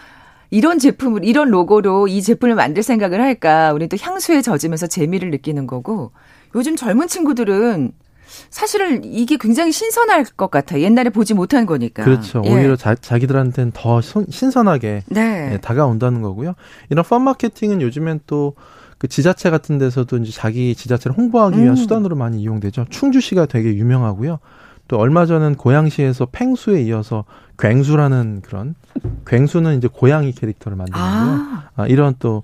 이런 0.50 0.80
제품을 0.80 1.24
이런 1.26 1.50
로고로 1.50 2.08
이 2.08 2.22
제품을 2.22 2.56
만들 2.56 2.82
생각을 2.84 3.22
할까? 3.22 3.72
우리 3.74 3.88
또 3.88 3.98
향수에 4.00 4.42
젖으면서 4.42 4.88
재미를 4.88 5.30
느끼는 5.32 5.68
거고 5.68 6.12
요즘 6.56 6.76
젊은 6.76 7.08
친구들은 7.08 7.92
사실은 8.50 9.04
이게 9.04 9.38
굉장히 9.38 9.72
신선할 9.72 10.24
것 10.38 10.52
같아. 10.52 10.80
옛날에 10.80 11.10
보지 11.10 11.34
못한 11.34 11.66
거니까. 11.66 12.04
그렇죠. 12.04 12.42
예. 12.46 12.54
오히려 12.54 12.76
자, 12.76 12.96
자기들한테는 12.96 13.72
더 13.74 14.02
손- 14.02 14.28
신선하게 14.30 15.04
네. 15.08 15.50
예, 15.54 15.58
다가온다는 15.58 16.22
거고요. 16.22 16.54
이런 16.90 17.04
펀 17.06 17.22
마케팅은 17.24 17.82
요즘엔 17.82 18.22
또 18.28 18.54
그 19.00 19.08
지자체 19.08 19.50
같은 19.50 19.78
데서도 19.78 20.18
이제 20.18 20.34
자기 20.34 20.76
지자체를 20.76 21.16
홍보하기 21.18 21.56
위한 21.58 21.70
음. 21.70 21.76
수단으로 21.78 22.18
많이 22.18 22.42
이용되죠. 22.42 22.86
충주시가 22.90 23.46
되게 23.46 23.74
유명하고요. 23.76 24.40
또 24.90 24.98
얼마 24.98 25.26
전엔 25.26 25.56
고양시에서 25.56 26.26
팽수에 26.32 26.82
이어서 26.82 27.24
괭수라는 27.58 28.42
그런 28.44 28.76
괭수는 29.24 29.78
이제 29.78 29.88
고양이 29.88 30.34
캐릭터를 30.34 30.76
만드는데요. 30.76 31.08
아, 31.08 31.70
아, 31.76 31.88
이런 31.88 32.16
또 32.20 32.44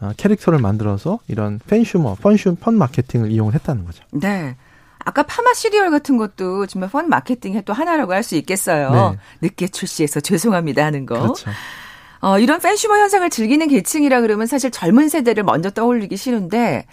아, 0.00 0.12
캐릭터를 0.16 0.58
만들어서 0.58 1.20
이런 1.28 1.60
팬슈머, 1.66 2.16
펀슈, 2.16 2.56
펀 2.56 2.74
마케팅을 2.74 3.30
이용을 3.30 3.54
했다는 3.54 3.84
거죠. 3.86 4.02
네. 4.10 4.56
아까 4.98 5.22
파마 5.22 5.54
시리얼 5.54 5.90
같은 5.90 6.16
것도 6.16 6.66
정말 6.66 6.90
펀 6.90 7.08
마케팅의 7.08 7.62
또 7.64 7.72
하나라고 7.72 8.12
할 8.12 8.22
수 8.24 8.34
있겠어요. 8.36 8.90
네. 9.12 9.18
늦게 9.42 9.68
출시해서 9.68 10.20
죄송합니다 10.20 10.84
하는 10.84 11.06
거. 11.06 11.14
그렇죠. 11.20 11.50
어, 12.20 12.38
이런 12.38 12.58
fansumer 12.58 12.96
현상을 12.96 13.28
즐기는 13.30 13.68
계층이라 13.68 14.22
그러면 14.22 14.46
사실 14.46 14.70
젊은 14.70 15.08
세대를 15.08 15.44
먼저 15.44 15.70
떠올리기 15.70 16.16
쉬운데 16.16 16.86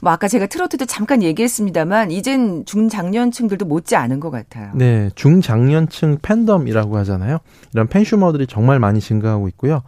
뭐 0.00 0.12
아까 0.12 0.28
제가 0.28 0.46
트로트도 0.46 0.86
잠깐 0.86 1.22
얘기했습니다만 1.22 2.10
이젠 2.10 2.64
중장년층들도 2.64 3.66
못지 3.66 3.96
않은 3.96 4.20
것 4.20 4.30
같아요. 4.30 4.70
네, 4.74 5.10
중장년층 5.14 6.18
팬덤이라고 6.22 6.96
하잖아요. 6.98 7.38
이런 7.74 7.88
fansumer들이 7.88 8.46
정말 8.46 8.78
많이 8.78 9.00
증가하고 9.00 9.48
있고요. 9.48 9.82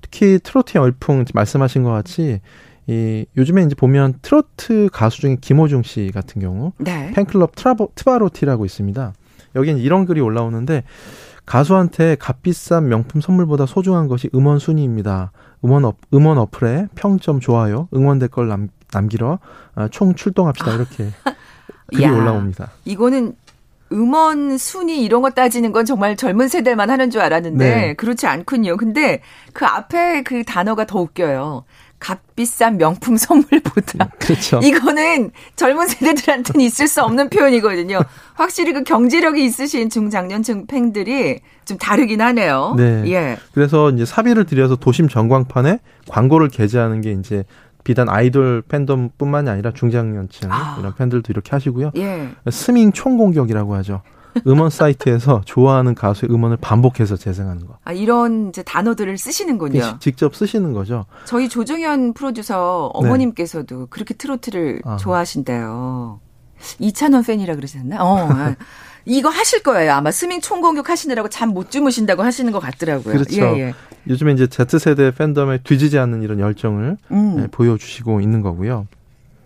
특히 0.00 0.38
트로트 0.42 0.76
열풍 0.76 1.24
말씀하신 1.32 1.82
것 1.82 1.90
같이 1.90 2.40
이 2.86 3.24
요즘에 3.36 3.62
이제 3.62 3.74
보면 3.74 4.14
트로트 4.20 4.90
가수 4.92 5.22
중에 5.22 5.38
김호중 5.40 5.82
씨 5.82 6.10
같은 6.12 6.42
경우 6.42 6.72
네. 6.78 7.12
팬클럽 7.14 7.56
트라보, 7.56 7.92
트바로티라고 7.94 8.66
있습니다. 8.66 9.14
여기는 9.56 9.80
이런 9.80 10.04
글이 10.04 10.20
올라오는데 10.20 10.82
가수한테 11.46 12.16
값비싼 12.16 12.88
명품 12.88 13.20
선물보다 13.20 13.66
소중한 13.66 14.08
것이 14.08 14.28
음원 14.34 14.58
순위입니다. 14.58 15.32
음원 15.64 15.84
어, 15.84 15.94
음원 16.12 16.38
어플에 16.38 16.88
평점 16.94 17.40
좋아요, 17.40 17.88
응원 17.94 18.18
댓글 18.18 18.48
남, 18.48 18.68
남기러 18.94 19.38
아, 19.74 19.88
총 19.88 20.14
출동합시다 20.14 20.74
이렇게 20.74 21.10
글이 21.88 22.04
야. 22.04 22.12
올라옵니다. 22.12 22.70
이거는 22.84 23.34
음원 23.92 24.58
순위 24.58 25.04
이런 25.04 25.22
거 25.22 25.30
따지는 25.30 25.72
건 25.72 25.84
정말 25.84 26.16
젊은 26.16 26.48
세대만 26.48 26.90
하는 26.90 27.10
줄 27.10 27.20
알았는데 27.20 27.76
네. 27.76 27.94
그렇지 27.94 28.26
않군요. 28.26 28.76
근데 28.76 29.20
그 29.52 29.64
앞에 29.64 30.22
그 30.22 30.42
단어가 30.44 30.84
더 30.86 31.00
웃겨요. 31.00 31.64
값비싼 32.00 32.76
명품 32.76 33.16
선물보다. 33.16 34.10
그렇죠. 34.18 34.60
이거는 34.62 35.30
젊은 35.56 35.86
세대들한테는 35.86 36.60
있을 36.66 36.86
수 36.86 37.02
없는 37.02 37.30
표현이거든요. 37.30 38.00
확실히 38.34 38.74
그 38.74 38.82
경제력이 38.82 39.42
있으신 39.42 39.88
중장년층 39.88 40.66
팬들이 40.66 41.40
좀 41.64 41.78
다르긴 41.78 42.20
하네요. 42.20 42.74
네. 42.76 43.04
예. 43.06 43.38
그래서 43.54 43.90
이제 43.90 44.04
사비를 44.04 44.44
들여서 44.44 44.76
도심 44.76 45.08
전광판에 45.08 45.78
광고를 46.08 46.48
게재하는 46.48 47.00
게 47.00 47.12
이제 47.12 47.44
비단 47.84 48.08
아이돌 48.08 48.62
팬덤뿐만이 48.68 49.48
아니라 49.50 49.72
중장년층 49.72 50.50
아. 50.50 50.76
이런 50.80 50.94
팬들도 50.94 51.30
이렇게 51.30 51.50
하시고요. 51.50 51.92
예. 51.96 52.30
스밍 52.50 52.92
총 52.92 53.16
공격이라고 53.18 53.74
하죠. 53.76 54.02
음원 54.48 54.68
사이트에서 54.70 55.42
좋아하는 55.46 55.94
가수의 55.94 56.30
음원을 56.32 56.56
반복해서 56.56 57.16
재생하는 57.16 57.66
거. 57.66 57.78
아, 57.84 57.92
이런 57.92 58.48
이제 58.48 58.62
단어들을 58.64 59.16
쓰시는군요. 59.16 59.80
직- 59.80 60.00
직접 60.00 60.34
쓰시는 60.34 60.72
거죠. 60.72 61.04
저희 61.24 61.48
조정현 61.48 62.14
프로듀서 62.14 62.86
어머님께서도 62.94 63.86
그렇게 63.90 64.14
트로트를 64.14 64.74
네. 64.76 64.80
아. 64.84 64.96
좋아하신대요. 64.96 66.18
이찬원 66.80 67.22
팬이라 67.22 67.54
그러셨나? 67.56 67.98
어. 68.02 68.28
아. 69.06 69.10
이거 69.10 69.28
하실 69.28 69.62
거예요. 69.62 69.92
아마 69.92 70.10
스밍 70.10 70.40
총공격 70.40 70.88
하시느라고 70.88 71.28
잠 71.28 71.54
못 71.54 71.70
주무신다고 71.70 72.22
하시는 72.22 72.50
것 72.52 72.58
같더라고요. 72.60 73.14
그렇죠. 73.14 73.42
예, 73.56 73.60
예. 73.60 73.74
요즘에 74.08 74.32
이제 74.32 74.46
Z세대 74.46 75.12
팬덤에 75.12 75.58
뒤지지 75.58 75.98
않는 75.98 76.22
이런 76.22 76.40
열정을 76.40 76.96
음. 77.12 77.36
예, 77.42 77.46
보여주시고 77.48 78.20
있는 78.20 78.40
거고요. 78.42 78.86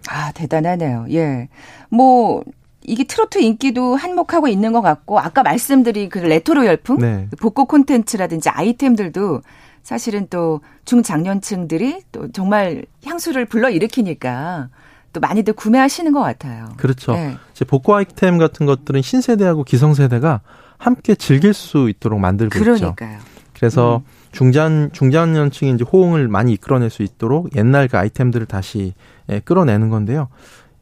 아, 0.08 0.32
대단하네요. 0.32 1.06
예. 1.10 1.48
뭐, 1.90 2.42
이게 2.82 3.04
트로트 3.04 3.40
인기도 3.40 3.94
한몫하고 3.94 4.48
있는 4.48 4.72
것 4.72 4.80
같고, 4.80 5.18
아까 5.18 5.42
말씀드린 5.42 6.08
그 6.08 6.18
레토로 6.18 6.64
열풍? 6.64 6.98
네. 6.98 7.28
복고 7.38 7.66
콘텐츠라든지 7.66 8.48
아이템들도 8.48 9.42
사실은 9.82 10.26
또 10.30 10.60
중장년층들이 10.86 12.02
또 12.12 12.30
정말 12.32 12.84
향수를 13.04 13.44
불러 13.44 13.68
일으키니까 13.68 14.68
또 15.12 15.20
많이들 15.20 15.54
구매하시는 15.54 16.12
것 16.12 16.20
같아요. 16.20 16.68
그렇죠. 16.76 17.12
예. 17.14 17.36
이제 17.52 17.64
복고 17.64 17.94
아이템 17.94 18.38
같은 18.38 18.66
것들은 18.66 19.02
신세대하고 19.02 19.64
기성세대가 19.64 20.40
함께 20.76 21.14
즐길 21.14 21.54
수 21.54 21.88
있도록 21.88 22.20
만들고 22.20 22.56
있죠. 22.58 22.94
그러니까요. 22.94 23.18
그래서 23.54 24.02
중장 24.30 24.90
중장년층이 24.92 25.72
이제 25.72 25.84
호응을 25.84 26.28
많이 26.28 26.52
이끌어낼 26.52 26.90
수 26.90 27.02
있도록 27.02 27.56
옛날 27.56 27.88
그 27.88 27.96
아이템들을 27.98 28.46
다시 28.46 28.94
예, 29.30 29.40
끌어내는 29.40 29.88
건데요. 29.88 30.28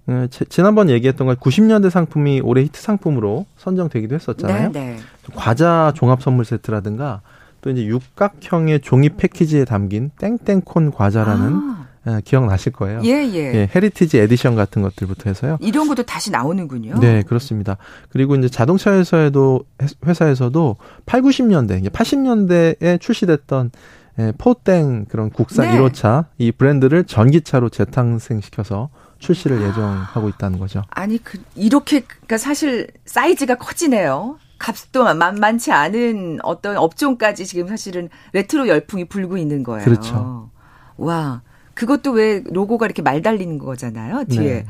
어, 0.09 0.26
제- 0.30 0.45
지난번 0.45 0.90
얘기했던 0.90 1.26
건 1.26 1.37
90년대 1.37 1.88
상품이 1.90 2.40
올해 2.45 2.62
히트 2.64 2.80
상품으로 2.80 3.47
선정되기도 3.56 4.14
했었잖아요. 4.14 4.73
네, 4.73 4.97
네. 4.97 4.97
과자 5.35 5.92
종합 5.97 6.23
선물 6.23 6.45
세트라든가 6.45 7.23
또 7.62 7.71
이제 7.71 7.85
육각형의 7.87 8.80
종이 8.83 9.09
패키지에 9.09 9.64
담긴 9.64 10.11
땡땡콘 10.18 10.90
과자라는 10.92 11.52
아, 11.54 11.78
예, 11.83 11.85
기억나실 12.25 12.72
거예요. 12.72 13.00
예, 13.04 13.10
예. 13.10 13.54
예, 13.54 13.70
heritage 13.75 14.18
edition 14.18 14.54
같은 14.54 14.82
것들부터 14.82 15.30
해서요. 15.30 15.58
이런 15.60 15.88
것도 15.88 16.04
다시 16.04 16.30
나오는군요. 16.30 16.98
네, 17.00 17.22
그렇습니다. 17.22 17.76
그리고 18.10 18.36
이제 18.36 18.48
자동차 18.48 18.92
회사에도 18.92 19.64
회사에서도 20.04 20.76
8, 21.06 21.22
90년대, 21.22 21.90
80년대에 21.90 23.00
출시됐던 23.00 23.70
예, 24.18 24.32
포땡 24.38 25.06
그런 25.06 25.30
국산 25.30 25.70
네. 25.70 25.78
1호차 25.78 26.26
이 26.38 26.50
브랜드를 26.50 27.04
전기차로 27.04 27.68
재탄생시켜서 27.68 28.88
출시를 29.18 29.62
예정하고 29.62 30.28
있다는 30.30 30.58
거죠. 30.58 30.82
아니 30.90 31.18
그 31.22 31.38
이렇게 31.54 32.00
그러니까 32.00 32.38
사실 32.38 32.88
사이즈가 33.04 33.56
커지네요. 33.56 34.38
값도 34.58 35.04
만만치 35.14 35.70
않은 35.70 36.38
어떤 36.42 36.78
업종까지 36.78 37.44
지금 37.44 37.68
사실은 37.68 38.08
레트로 38.32 38.68
열풍이 38.68 39.04
불고 39.04 39.36
있는 39.36 39.62
거예요. 39.62 39.84
그렇죠. 39.84 40.50
와, 40.96 41.42
그것도 41.76 42.11
왜 42.12 42.42
로고가 42.45 42.87
이렇게 42.87 43.02
말 43.02 43.23
달리는 43.23 43.59
거잖아요, 43.59 44.25
뒤에. 44.25 44.40
네. 44.40 44.66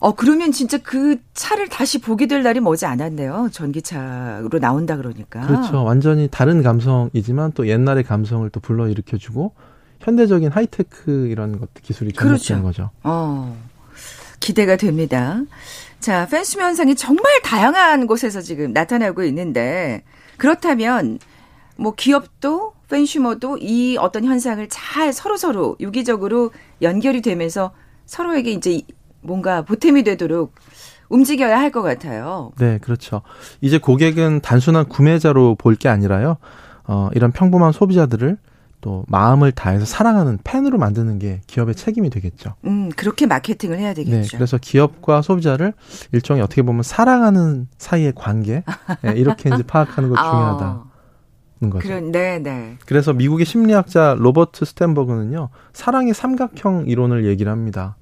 어, 0.00 0.16
그러면 0.16 0.50
진짜 0.50 0.78
그 0.78 1.16
차를 1.32 1.68
다시 1.68 2.00
보게 2.00 2.26
될 2.26 2.42
날이 2.42 2.58
머지 2.58 2.86
않았네요. 2.86 3.50
전기차로 3.52 4.58
나온다 4.60 4.96
그러니까. 4.96 5.46
그렇죠. 5.46 5.84
완전히 5.84 6.26
다른 6.28 6.62
감성이지만 6.64 7.52
또 7.52 7.68
옛날의 7.68 8.02
감성을 8.02 8.48
또 8.50 8.58
불러일으켜 8.58 9.16
주고 9.16 9.52
현대적인 10.00 10.50
하이테크 10.50 11.28
이런 11.28 11.60
것 11.60 11.68
기술이 11.82 12.12
접목된 12.12 12.26
그렇죠. 12.26 12.62
거죠. 12.62 12.90
어, 13.04 13.56
기대가 14.40 14.74
됩니다. 14.74 15.40
자, 16.00 16.26
팬슈머 16.26 16.64
현상이 16.64 16.96
정말 16.96 17.24
다양한 17.44 18.08
곳에서 18.08 18.40
지금 18.40 18.72
나타나고 18.72 19.22
있는데 19.22 20.02
그렇다면 20.36 21.20
뭐 21.76 21.94
기업도 21.94 22.72
팬슈머도 22.92 23.58
이 23.60 23.96
어떤 23.98 24.24
현상을 24.24 24.66
잘 24.68 25.12
서로 25.14 25.36
서로 25.38 25.76
유기적으로 25.80 26.50
연결이 26.82 27.22
되면서 27.22 27.72
서로에게 28.04 28.52
이제 28.52 28.82
뭔가 29.22 29.62
보탬이 29.62 30.02
되도록 30.04 30.54
움직여야 31.08 31.58
할 31.58 31.70
것 31.72 31.80
같아요. 31.82 32.52
네, 32.58 32.78
그렇죠. 32.78 33.22
이제 33.62 33.78
고객은 33.78 34.40
단순한 34.40 34.88
구매자로 34.88 35.54
볼 35.56 35.76
게 35.76 35.88
아니라요. 35.88 36.36
어, 36.84 37.08
이런 37.14 37.32
평범한 37.32 37.72
소비자들을 37.72 38.36
또 38.82 39.04
마음을 39.08 39.52
다해서 39.52 39.84
사랑하는 39.86 40.38
팬으로 40.44 40.76
만드는 40.76 41.18
게 41.18 41.40
기업의 41.46 41.74
책임이 41.76 42.10
되겠죠. 42.10 42.54
음, 42.66 42.90
그렇게 42.96 43.26
마케팅을 43.26 43.78
해야 43.78 43.94
되겠죠. 43.94 44.16
네, 44.16 44.26
그래서 44.36 44.58
기업과 44.58 45.22
소비자를 45.22 45.72
일종의 46.12 46.42
어떻게 46.42 46.62
보면 46.62 46.82
사랑하는 46.82 47.68
사이의 47.78 48.12
관계 48.16 48.64
네, 49.02 49.12
이렇게 49.12 49.48
이제 49.54 49.62
파악하는 49.66 50.10
것 50.10 50.16
중요하다. 50.16 50.64
아, 50.64 50.84
거죠. 51.70 51.86
그런, 51.86 52.12
네, 52.12 52.38
네. 52.38 52.76
그래서 52.86 53.12
미국의 53.12 53.46
심리학자 53.46 54.14
로버트 54.18 54.64
스탠버그는요, 54.64 55.48
사랑의 55.72 56.14
삼각형 56.14 56.84
이론을 56.88 57.24
얘기를 57.26 57.50
합니다. 57.50 57.96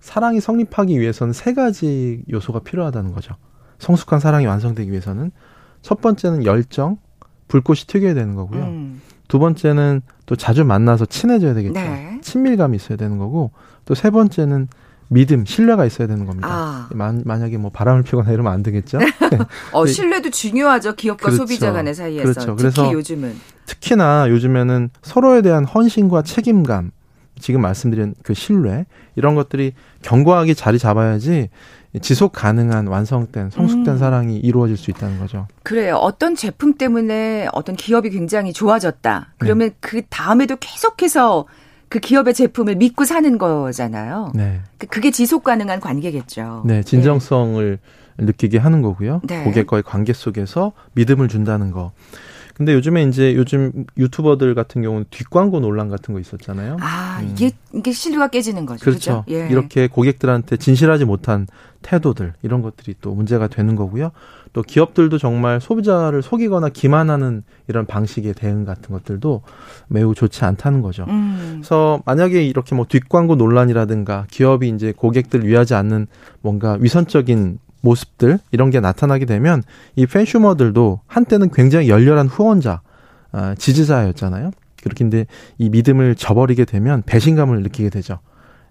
사랑이 0.00 0.40
성립하기 0.40 0.98
위해서는 0.98 1.32
세 1.32 1.54
가지 1.54 2.22
요소가 2.30 2.60
필요하다는 2.60 3.12
거죠. 3.12 3.34
성숙한 3.78 4.20
사랑이 4.20 4.46
완성되기 4.46 4.90
위해서는 4.90 5.30
첫 5.80 6.00
번째는 6.00 6.44
열정, 6.44 6.98
불꽃이 7.48 7.80
튀겨야 7.86 8.14
되는 8.14 8.34
거고요. 8.34 8.62
음. 8.62 9.00
두 9.28 9.38
번째는 9.38 10.02
또 10.26 10.36
자주 10.36 10.64
만나서 10.64 11.06
친해져야 11.06 11.54
되겠죠. 11.54 11.74
네. 11.74 12.18
친밀감이 12.22 12.76
있어야 12.76 12.96
되는 12.98 13.18
거고 13.18 13.50
또 13.84 13.94
세 13.94 14.10
번째는 14.10 14.68
믿음, 15.08 15.44
신뢰가 15.44 15.84
있어야 15.84 16.08
되는 16.08 16.24
겁니다. 16.26 16.48
아. 16.50 16.88
만, 16.92 17.22
만약에 17.24 17.58
뭐 17.58 17.70
바람을 17.70 18.02
피거나 18.02 18.30
이러면 18.32 18.52
안 18.52 18.62
되겠죠. 18.62 18.98
어, 19.72 19.86
신뢰도 19.86 20.30
중요하죠. 20.30 20.94
기업과 20.94 21.26
그렇죠. 21.26 21.38
소비자 21.38 21.72
간의 21.72 21.94
사이에서. 21.94 22.32
그렇죠. 22.32 22.56
그래서 22.56 22.92
요즘은 22.92 23.34
특히나 23.66 24.28
요즘에는 24.30 24.90
서로에 25.02 25.42
대한 25.42 25.64
헌신과 25.64 26.22
책임감, 26.22 26.92
지금 27.38 27.60
말씀드린 27.60 28.14
그 28.22 28.34
신뢰 28.34 28.86
이런 29.16 29.34
것들이 29.34 29.72
견고하게 30.02 30.54
자리 30.54 30.78
잡아야지 30.78 31.50
지속 32.00 32.32
가능한 32.32 32.86
완성된 32.86 33.50
성숙된 33.50 33.94
음. 33.94 33.98
사랑이 33.98 34.38
이루어질 34.38 34.78
수 34.78 34.90
있다는 34.90 35.18
거죠. 35.18 35.46
그래요. 35.62 35.96
어떤 35.96 36.34
제품 36.34 36.74
때문에 36.74 37.48
어떤 37.52 37.76
기업이 37.76 38.08
굉장히 38.10 38.54
좋아졌다. 38.54 39.34
그러면 39.38 39.70
네. 39.70 39.76
그 39.80 40.02
다음에도 40.08 40.56
계속해서 40.56 41.46
그 41.92 41.98
기업의 41.98 42.32
제품을 42.32 42.76
믿고 42.76 43.04
사는 43.04 43.36
거잖아요. 43.36 44.32
네. 44.34 44.62
그, 44.78 44.86
그게 44.86 45.10
지속 45.10 45.44
가능한 45.44 45.78
관계겠죠. 45.80 46.62
네, 46.64 46.82
진정성을 46.82 47.78
네. 48.16 48.24
느끼게 48.24 48.56
하는 48.56 48.80
거고요. 48.80 49.20
네. 49.24 49.44
고객과의 49.44 49.82
관계 49.82 50.14
속에서 50.14 50.72
믿음을 50.94 51.28
준다는 51.28 51.70
거. 51.70 51.92
근데 52.62 52.74
요즘에 52.74 53.02
이제 53.02 53.34
요즘 53.34 53.86
유튜버들 53.98 54.54
같은 54.54 54.82
경우는 54.82 55.06
뒷광고 55.10 55.58
논란 55.58 55.88
같은 55.88 56.14
거 56.14 56.20
있었잖아요. 56.20 56.76
아, 56.80 57.18
음. 57.20 57.32
이게 57.32 57.50
이게 57.74 57.90
신뢰가 57.90 58.28
깨지는 58.28 58.66
거죠. 58.66 58.84
그렇죠. 58.84 59.24
예. 59.30 59.48
이렇게 59.50 59.88
고객들한테 59.88 60.58
진실하지 60.58 61.04
못한 61.04 61.48
태도들 61.82 62.34
이런 62.42 62.62
것들이 62.62 62.94
또 63.00 63.14
문제가 63.14 63.48
되는 63.48 63.74
거고요. 63.74 64.12
또 64.52 64.62
기업들도 64.62 65.18
정말 65.18 65.60
소비자를 65.60 66.22
속이거나 66.22 66.68
기만하는 66.68 67.42
이런 67.66 67.84
방식의 67.84 68.34
대응 68.34 68.64
같은 68.64 68.92
것들도 68.92 69.42
매우 69.88 70.14
좋지 70.14 70.44
않다는 70.44 70.82
거죠. 70.82 71.04
음. 71.08 71.54
그래서 71.56 72.00
만약에 72.06 72.44
이렇게 72.44 72.76
뭐 72.76 72.86
뒷광고 72.88 73.34
논란이라든가 73.34 74.26
기업이 74.30 74.68
이제 74.68 74.92
고객들 74.96 75.44
위하지 75.44 75.74
않는 75.74 76.06
뭔가 76.42 76.76
위선적인 76.78 77.58
모습들 77.82 78.38
이런 78.50 78.70
게 78.70 78.80
나타나게 78.80 79.26
되면 79.26 79.62
이 79.96 80.06
팬슈머들도 80.06 81.00
한때는 81.06 81.50
굉장히 81.50 81.88
열렬한 81.90 82.28
후원자, 82.28 82.80
아, 83.32 83.54
지지자였잖아요. 83.58 84.50
그렇게 84.82 85.04
근데 85.04 85.26
이 85.58 85.68
믿음을 85.68 86.14
저버리게 86.14 86.64
되면 86.64 87.02
배신감을 87.04 87.62
느끼게 87.62 87.90
되죠. 87.90 88.18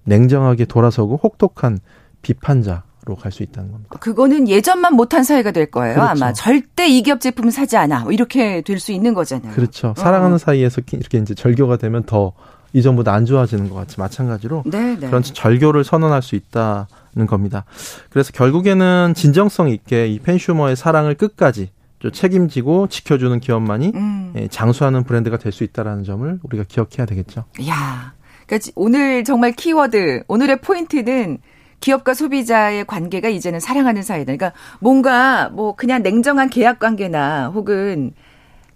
냉정하게 0.04 0.65
돌아서고 0.65 1.19
혹독한 1.21 1.80
비판자 2.21 2.84
로 3.06 3.15
갈 3.15 3.32
수 3.32 3.43
있다는 3.43 3.71
겁니다. 3.71 3.97
그거는 4.00 4.47
예전만 4.47 4.93
못한 4.95 5.24
사회가 5.24 5.52
될 5.52 5.71
거예요. 5.71 5.95
그렇죠. 5.95 6.10
아마 6.12 6.34
절대 6.34 6.88
이 6.88 7.02
기업 7.02 7.19
제품 7.19 7.50
사지 7.50 7.76
않아. 7.78 8.02
뭐 8.02 8.12
이렇게 8.12 8.62
될 8.62 8.80
수 8.80 8.91
있는 8.91 9.13
거잖아요. 9.13 9.54
그렇죠. 9.54 9.93
사랑하는 9.97 10.36
어. 10.36 10.38
사이에서 10.38 10.82
이렇게 10.91 11.17
이제 11.17 11.34
절교가 11.34 11.78
되면 11.78 12.04
더 12.04 12.34
이전보다 12.74 13.12
안 13.13 13.26
좋아지는 13.26 13.69
것 13.69 13.76
같이 13.76 14.00
마찬가지로 14.00 14.63
네네. 14.69 15.00
네. 15.00 15.08
그런 15.08 15.24
절교를 15.24 15.84
선언할 15.84 16.21
수 16.21 16.36
있다 16.36 16.88
는 17.13 17.28
겁니다. 17.28 17.65
그래서 18.10 18.32
결국에는 18.32 19.13
진정성 19.15 19.67
있게 19.69 20.08
이 20.08 20.19
팬슈머의 20.19 20.78
사랑을 20.78 21.15
끝까지 21.15 21.69
책임지고 22.13 22.88
지켜주는 22.88 23.39
기업만이 23.41 23.91
음. 23.93 24.34
예, 24.38 24.47
장수하는 24.47 25.04
브랜드가 25.04 25.38
될 25.38 25.52
수 25.52 25.63
있다라는 25.65 26.04
점을 26.06 26.39
우리가 26.41 26.63
기억해야 26.67 27.06
되겠죠. 27.06 27.43
야, 27.67 28.13
그러니까 28.47 28.71
오늘 28.76 29.24
정말 29.26 29.52
키워드 29.52 30.24
오늘의 30.28 30.62
포인트는 30.62 31.39
기업과 31.82 32.13
소비자의 32.13 32.86
관계가 32.86 33.28
이제는 33.28 33.60
사랑하는 33.60 34.04
사이다. 34.04 34.34
그러니까 34.34 34.54
뭔가 34.80 35.50
뭐 35.50 35.76
그냥 35.76 36.04
냉정한 36.04 36.50
계약 36.50 36.80
관계나 36.80 37.50
혹은 37.50 38.13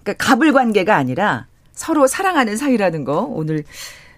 그러니까 0.04 0.26
갑을 0.26 0.52
관계가 0.52 0.96
아니라 0.96 1.48
서로 1.72 2.08
사랑하는 2.08 2.58
사이라는 2.58 3.06
거 3.06 3.22
오늘 3.22 3.64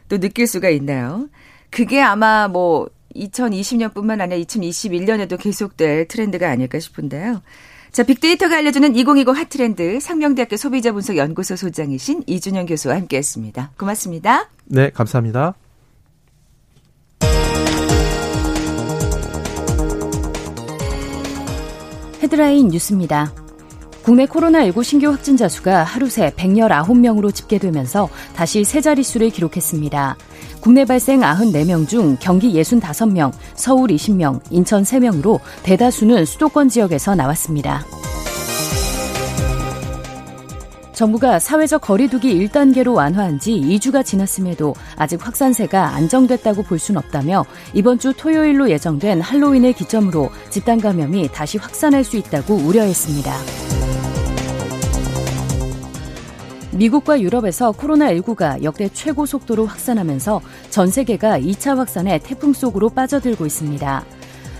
또 0.10 0.19
느낄 0.19 0.47
수가 0.47 0.69
있나요? 0.69 1.27
그게 1.69 2.01
아마 2.01 2.47
뭐 2.47 2.89
2020년뿐만 3.17 4.21
아니라 4.21 4.39
2021년에도 4.41 5.39
계속될 5.39 6.08
트렌드가 6.08 6.49
아닐까 6.49 6.80
싶은데요. 6.80 7.41
자, 7.91 8.03
빅데이터가 8.03 8.58
알려주는 8.58 8.95
2020 8.95 9.36
핫트렌드 9.36 9.99
상명대학교 9.99 10.58
소비자분석연구소 10.58 11.56
소장이신 11.56 12.23
이준영 12.27 12.67
교수와 12.67 12.95
함께했습니다. 12.95 13.71
고맙습니다. 13.77 14.49
네, 14.65 14.91
감사합니다. 14.91 15.56
헤드라인 22.21 22.67
뉴스입니다. 22.67 23.34
국내 24.03 24.25
코로나19 24.25 24.84
신규 24.84 25.08
확진자 25.08 25.49
수가 25.49 25.84
하루 25.84 26.10
새 26.10 26.30
119명으로 26.32 27.34
집계되면서 27.34 28.10
다시 28.36 28.63
세 28.63 28.80
자릿수를 28.80 29.30
기록했습니다. 29.30 30.17
국내 30.60 30.86
발생 30.86 31.22
94명 31.22 31.88
중 31.88 32.17
경기 32.20 32.54
65명, 32.54 33.32
서울 33.56 33.89
20명, 33.89 34.39
인천 34.50 34.84
3명으로 34.84 35.39
대다수는 35.63 36.26
수도권 36.26 36.70
지역에서 36.70 37.15
나왔습니다. 37.15 37.86
정부가 40.93 41.38
사회적 41.38 41.82
거리두기 41.82 42.34
1단계로 42.48 42.96
완화한 42.96 43.39
지 43.39 43.52
2주가 43.52 44.04
지났음에도 44.04 44.74
아직 44.96 45.24
확산세가 45.24 45.93
안정됐다고 45.93 46.63
볼 46.63 46.80
순 46.80 46.98
없다며 46.98 47.46
이번 47.76 48.00
주 48.00 48.13
토요일로 48.13 48.72
예정된 48.72 49.22
할로윈을 49.22 49.74
기점으로 49.74 50.32
집단 50.50 50.82
감염이 50.82 51.30
다시 51.32 51.60
확산할 51.60 52.04
수 52.04 52.17
있다고 52.17 52.56
우려했습니다. 52.56 53.77
미국과 56.78 57.22
유럽에서 57.22 57.72
코로나19가 57.72 58.62
역대 58.62 58.88
최고 58.94 59.26
속도로 59.26 59.66
확산하면서 59.66 60.42
전 60.70 60.90
세계가 60.90 61.40
2차 61.40 61.76
확산의 61.76 62.20
태풍 62.20 62.54
속으로 62.54 62.90
빠져들고 62.90 63.46
있습니다. 63.46 64.06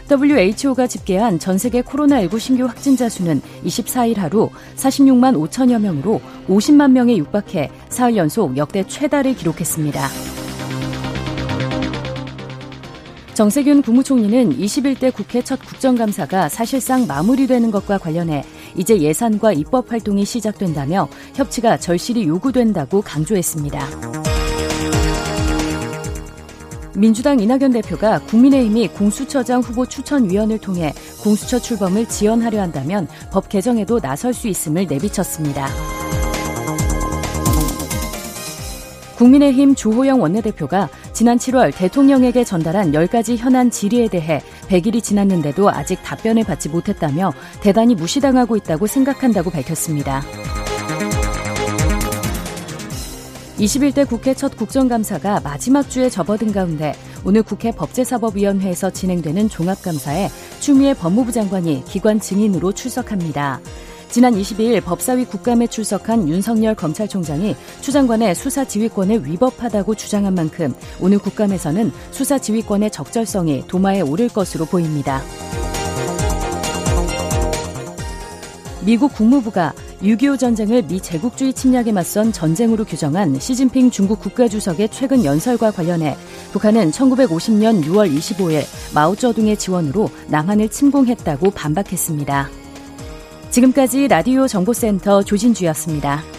WHO가 0.10 0.88
집계한 0.88 1.38
전 1.38 1.58
세계 1.58 1.82
코로나19 1.82 2.40
신규 2.40 2.66
확진자 2.66 3.10
수는 3.10 3.42
24일 3.66 4.18
하루 4.18 4.50
46만 4.78 5.36
5천여 5.36 5.80
명으로 5.80 6.22
50만 6.48 6.92
명에 6.92 7.18
육박해 7.18 7.70
사흘 7.90 8.16
연속 8.16 8.58
역대 8.58 8.84
최다를 8.88 9.36
기록했습니다. 9.36 10.08
정세균 13.34 13.84
국무총리는 13.84 14.58
21대 14.58 15.14
국회 15.14 15.44
첫 15.44 15.60
국정감사가 15.64 16.50
사실상 16.50 17.06
마무리되는 17.06 17.70
것과 17.70 18.00
관련해 18.00 18.44
이제 18.78 19.00
예산과 19.00 19.54
입법 19.54 19.92
활동이 19.92 20.24
시작된다며 20.24 21.10
협치가 21.36 21.78
절실히 21.78 22.26
요구된다고 22.28 23.02
강조했습니다. 23.02 23.80
민주당 26.96 27.40
이낙연 27.40 27.74
대표가 27.74 28.20
국민의힘이 28.20 28.88
공수처장 28.88 29.62
후보 29.62 29.86
추천위원을 29.86 30.58
통해 30.58 30.94
공수처 31.22 31.60
출범을 31.60 32.08
지원하려 32.08 32.60
한다면 32.60 33.08
법 33.32 33.50
개정에도 33.50 34.00
나설 34.00 34.34
수 34.34 34.48
있음을 34.48 34.88
내비쳤습니다. 34.88 35.68
국민의힘 39.18 39.74
주호영 39.74 40.22
원내대표가 40.22 40.90
지난 41.12 41.38
7월 41.38 41.76
대통령에게 41.76 42.44
전달한 42.44 42.92
10가지 42.92 43.36
현안 43.36 43.72
질의에 43.72 44.08
대해 44.10 44.42
100일이 44.70 45.04
지났는데도 45.04 45.70
아직 45.70 46.02
답변을 46.04 46.44
받지 46.44 46.70
못했다며 46.70 47.34
대단히 47.62 47.96
무시당하고 47.96 48.56
있다고 48.56 48.86
생각한다고 48.86 49.50
밝혔습니다. 49.50 50.22
21대 53.58 54.08
국회 54.08 54.36
첫 54.36 54.56
국정감사가 54.56 55.40
마지막 55.40 55.90
주에 55.90 56.12
접어든 56.12 56.52
가운데 56.52 56.94
오늘 57.26 57.42
국회 57.42 57.72
법제사법위원회에서 57.72 58.92
진행되는 58.92 59.50
종합감사에 59.50 60.30
추미애 60.60 60.94
법무부 60.94 61.32
장관이 61.32 61.84
기관 61.86 62.20
증인으로 62.20 62.72
출석합니다. 62.72 63.62
지난 64.10 64.34
22일 64.34 64.84
법사위 64.84 65.26
국감에 65.26 65.68
출석한 65.68 66.28
윤석열 66.30 66.76
검찰총장이 66.76 67.56
추 67.82 67.92
장관의 67.92 68.36
수사 68.36 68.66
지휘권을 68.66 69.26
위법하다고 69.26 69.96
주장한 69.96 70.34
만큼 70.34 70.74
오늘 71.02 71.20
국감에서는 71.20 71.92
수사 72.12 72.40
지휘권의 72.40 72.92
적절성이 72.92 73.66
도마에 73.68 74.02
오를 74.02 74.30
것으로 74.30 74.66
보입니다. 74.66 75.22
미국 78.86 79.14
국무부가 79.14 79.74
6.25 80.02 80.40
전쟁을 80.40 80.84
미 80.84 81.02
제국주의 81.02 81.52
침략에 81.52 81.92
맞선 81.92 82.32
전쟁으로 82.32 82.86
규정한 82.86 83.38
시진핑 83.38 83.92
중국 83.92 84.20
국가주석의 84.22 84.90
최근 84.90 85.26
연설과 85.26 85.72
관련해 85.72 86.16
북한은 86.54 86.92
1950년 86.92 87.84
6월 87.84 88.16
25일 88.16 88.64
마오쩌둥의 88.94 89.58
지원으로 89.58 90.10
남한을 90.28 90.70
침공했다고 90.70 91.52
반박했습니다. 91.52 92.67
지금까지 93.52 94.08
라디오 94.08 94.48
정보센터 94.48 95.24
조진주였습니다. 95.24 96.37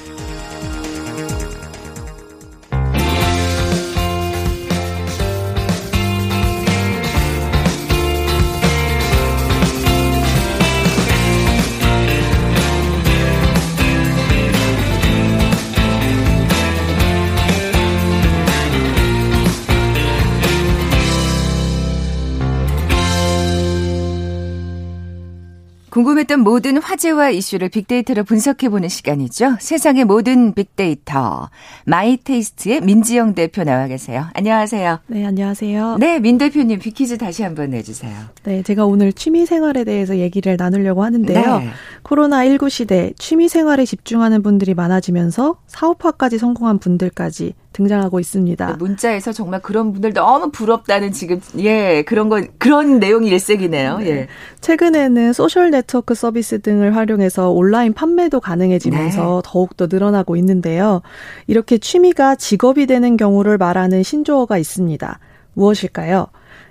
궁금했던 26.18 26.40
모든 26.40 26.78
화제와 26.78 27.31
이슈를 27.31 27.68
빅데이터로 27.68 28.24
분석해보는 28.24 28.88
시간이죠. 28.88 29.57
세상의 29.61 30.04
모든 30.04 30.52
빅데이터. 30.52 31.50
마이테이스트의 31.87 32.81
민지영 32.81 33.35
대표 33.35 33.62
나와 33.64 33.87
계세요. 33.87 34.26
안녕하세요. 34.35 35.00
네, 35.07 35.24
안녕하세요. 35.24 35.98
네, 35.98 36.18
민 36.18 36.38
대표님 36.38 36.81
빅퀴즈 36.81 37.18
다시 37.18 37.42
한번 37.42 37.70
내주세요. 37.70 38.12
네, 38.44 38.62
제가 38.62 38.87
오늘 38.87 39.12
취미 39.12 39.46
생활에 39.46 39.85
대해서 39.85 40.16
얘기를 40.18 40.57
나누려고 40.59 41.04
하는데요. 41.04 41.59
네. 41.59 41.68
코로나19 42.02 42.70
시대 42.70 43.12
취미 43.18 43.48
생활에 43.48 43.85
집중하는 43.85 44.42
분들이 44.42 44.74
많아지면서 44.74 45.59
사업화까지 45.66 46.38
성공한 46.38 46.78
분들까지 46.78 47.54
등장하고 47.79 48.19
있습니다. 48.19 48.67
네, 48.67 48.73
문자에서 48.77 49.33
정말 49.33 49.62
그런 49.62 49.93
분들 49.93 50.12
너무 50.12 50.51
부럽다는 50.51 51.12
지금 51.12 51.41
예 51.59 52.03
그런 52.03 52.29
거 52.29 52.43
그런 52.59 52.99
내용이 52.99 53.29
일색이네요. 53.29 53.99
네. 53.99 54.07
예. 54.11 54.29
최근에는 54.61 55.33
소셜 55.33 55.71
네트워크 55.71 56.14
서비스 56.14 56.61
등을 56.61 56.97
활용해서 56.97 57.51
온라인 57.51 57.93
판매도 57.93 58.41
가능해지면서 58.41 59.43
네. 59.43 59.51
더욱 59.51 59.77
더 59.77 59.87
늘어나고 59.88 60.37
있는데요. 60.37 61.03
이렇게 61.47 61.79
취미가 61.79 62.35
직업이 62.35 62.87
되는 62.87 63.17
경우를 63.17 63.59
말하는 63.59 64.03
신조어가 64.03 64.59
있습니다. 64.59 65.21
무엇일까요? 65.55 66.27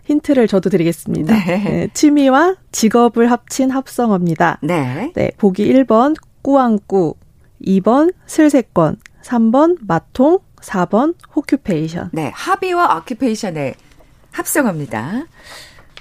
힌트를 0.06 0.48
저도 0.48 0.70
드리겠습니다. 0.70 1.34
네. 1.34 1.58
네, 1.64 1.88
취미와 1.94 2.56
직업을 2.72 3.32
합친 3.32 3.72
합성어입니다. 3.72 4.60
네. 4.62 5.12
네, 5.16 5.32
보기 5.38 5.72
1번 5.74 6.16
꾸안꾸, 6.42 7.16
2번 7.66 8.14
슬세권, 8.26 8.98
3번 9.24 9.78
마통, 9.86 10.40
4번 10.62 11.16
hoccupation. 11.36 12.10
네, 12.14 12.32
hobby와 12.34 12.98
occupation의 12.98 13.76
합성어입니다. 14.32 15.26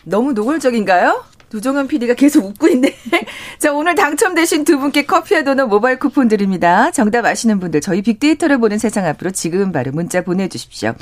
너무 0.04 0.32
노골적인가요? 0.32 1.24
두종현 1.48 1.86
PD가 1.86 2.14
계속 2.14 2.44
웃고 2.44 2.68
있네. 2.68 2.94
자, 3.58 3.72
오늘 3.72 3.94
당첨되신 3.94 4.64
두 4.64 4.78
분께 4.78 5.06
커피와 5.06 5.42
도넛 5.42 5.68
모바일 5.68 5.98
쿠폰 5.98 6.28
드립니다. 6.28 6.90
정답 6.90 7.24
아시는 7.24 7.60
분들 7.60 7.80
저희 7.80 8.02
빅데이터를 8.02 8.58
보는 8.58 8.78
세상 8.78 9.06
앞으로 9.06 9.30
지금 9.30 9.72
바로 9.72 9.92
문자 9.92 10.22
보내주십시오. 10.22 10.94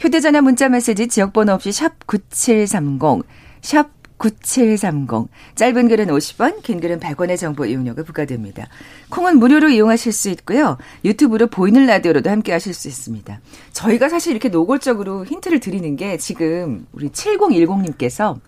휴대전화 0.00 0.42
문자 0.42 0.68
메시지 0.68 1.08
지역번호 1.08 1.54
없이 1.54 1.72
샵 1.72 2.06
9730, 2.06 3.26
샵 3.62 3.88
9730. 4.18 5.28
짧은 5.54 5.88
글은 5.88 6.06
50원, 6.06 6.62
긴 6.62 6.80
글은 6.80 7.00
100원의 7.00 7.38
정보 7.38 7.66
이용료가 7.66 8.02
부과됩니다. 8.02 8.66
콩은 9.10 9.38
무료로 9.38 9.68
이용하실 9.68 10.12
수 10.12 10.30
있고요. 10.30 10.78
유튜브로 11.04 11.48
보이는 11.48 11.86
라디오로도 11.86 12.30
함께 12.30 12.52
하실 12.52 12.74
수 12.74 12.88
있습니다. 12.88 13.40
저희가 13.72 14.08
사실 14.08 14.32
이렇게 14.32 14.48
노골적으로 14.48 15.24
힌트를 15.26 15.60
드리는 15.60 15.96
게 15.96 16.16
지금 16.16 16.86
우리 16.92 17.08
7010님께서 17.08 18.38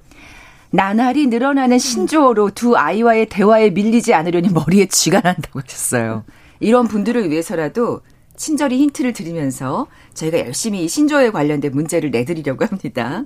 나날이 0.70 1.26
늘어나는 1.28 1.78
신조어로 1.78 2.50
두 2.50 2.76
아이와의 2.76 3.26
대화에 3.26 3.70
밀리지 3.70 4.12
않으려니 4.12 4.50
머리에 4.50 4.86
쥐가 4.86 5.20
난다고 5.20 5.60
하셨어요. 5.60 6.24
이런 6.60 6.88
분들을 6.88 7.30
위해서라도 7.30 8.00
친절히 8.36 8.78
힌트를 8.78 9.12
드리면서 9.12 9.86
저희가 10.14 10.38
열심히 10.40 10.86
신조어에 10.88 11.30
관련된 11.30 11.72
문제를 11.72 12.10
내드리려고 12.10 12.64
합니다. 12.64 13.24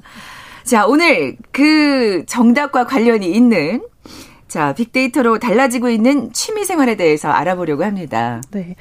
자, 0.64 0.86
오늘 0.86 1.36
그 1.50 2.24
정답과 2.26 2.86
관련이 2.86 3.30
있는 3.30 3.82
자, 4.48 4.74
빅데이터로 4.74 5.38
달라지고 5.38 5.88
있는 5.88 6.30
취미 6.32 6.64
생활에 6.64 6.94
대해서 6.94 7.30
알아보려고 7.30 7.84
합니다. 7.84 8.42
네. 8.50 8.76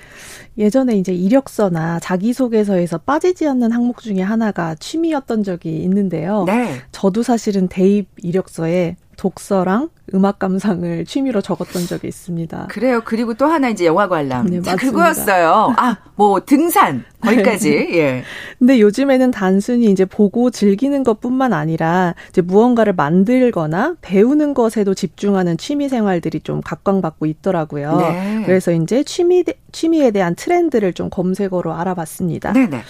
예전에 0.58 0.98
이제 0.98 1.14
이력서나 1.14 2.00
자기소개서에서 2.02 2.98
빠지지 2.98 3.48
않는 3.48 3.72
항목 3.72 4.02
중에 4.02 4.22
하나가 4.22 4.76
취미였던 4.76 5.44
적이 5.44 5.78
있는데요. 5.78 6.44
네. 6.46 6.82
저도 6.92 7.24
사실은 7.24 7.70
대입 7.70 8.10
이력서에 8.18 8.98
독서랑 9.22 9.90
음악 10.16 10.40
감상을 10.40 11.06
취미로 11.06 11.42
적었던 11.42 11.86
적이 11.86 12.08
있습니다. 12.08 12.66
그래요. 12.72 13.02
그리고 13.06 13.36
또 13.36 13.46
하나 13.46 13.70
이제 13.70 13.86
영화 13.86 14.08
관람. 14.08 14.48
네, 14.48 14.58
맞습니다. 14.58 14.76
그거였어요. 14.78 15.76
아, 15.78 15.98
뭐 16.16 16.44
등산 16.44 17.04
거기까지. 17.22 17.70
네. 17.70 17.98
예. 18.00 18.24
근데 18.58 18.80
요즘에는 18.80 19.30
단순히 19.30 19.92
이제 19.92 20.06
보고 20.06 20.50
즐기는 20.50 21.04
것뿐만 21.04 21.54
아니라 21.54 22.16
이제 22.30 22.42
무언가를 22.42 22.94
만들거나 22.94 23.98
배우는 24.02 24.56
것에도 24.56 24.96
집중하는 24.96 25.56
취미 25.58 25.88
생활들이 25.88 26.40
좀 26.40 26.62
각광받고 26.62 27.28
있더라고요. 27.28 27.98
네. 27.98 28.42
그래서 28.48 28.72
이제 28.72 29.04
취미 29.04 29.44
취미에 29.72 30.10
대한 30.10 30.34
트렌드를 30.34 30.94
좀 30.94 31.12
검색어로 31.12 31.74
알아봤습니다. 31.74 32.54
네, 32.54 32.66
네. 32.66 32.82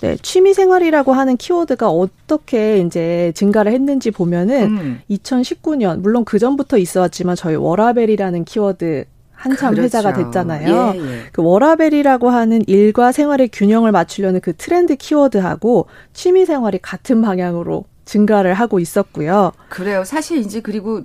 네, 0.00 0.16
취미 0.22 0.54
생활이라고 0.54 1.12
하는 1.12 1.36
키워드가 1.36 1.90
어떻게 1.90 2.78
이제 2.78 3.32
증가를 3.34 3.72
했는지 3.72 4.10
보면은 4.10 4.62
음. 4.64 5.00
2019년 5.10 6.00
물론 6.00 6.24
그 6.24 6.38
전부터 6.38 6.78
있어왔지만 6.78 7.36
저희 7.36 7.54
워라벨이라는 7.56 8.44
키워드 8.44 9.04
한참 9.32 9.74
그렇죠. 9.74 9.84
회자가 9.84 10.12
됐잖아요. 10.12 10.92
예, 10.96 10.98
예. 10.98 11.22
그 11.32 11.42
워라벨이라고 11.42 12.28
하는 12.28 12.62
일과 12.66 13.10
생활의 13.10 13.48
균형을 13.52 13.90
맞추려는 13.90 14.40
그 14.40 14.54
트렌드 14.54 14.96
키워드하고 14.96 15.86
취미 16.12 16.44
생활이 16.44 16.78
같은 16.78 17.22
방향으로 17.22 17.84
증가를 18.04 18.52
하고 18.54 18.80
있었고요. 18.80 19.52
그래요. 19.70 20.04
사실 20.04 20.38
이제 20.38 20.60
그리고 20.60 21.04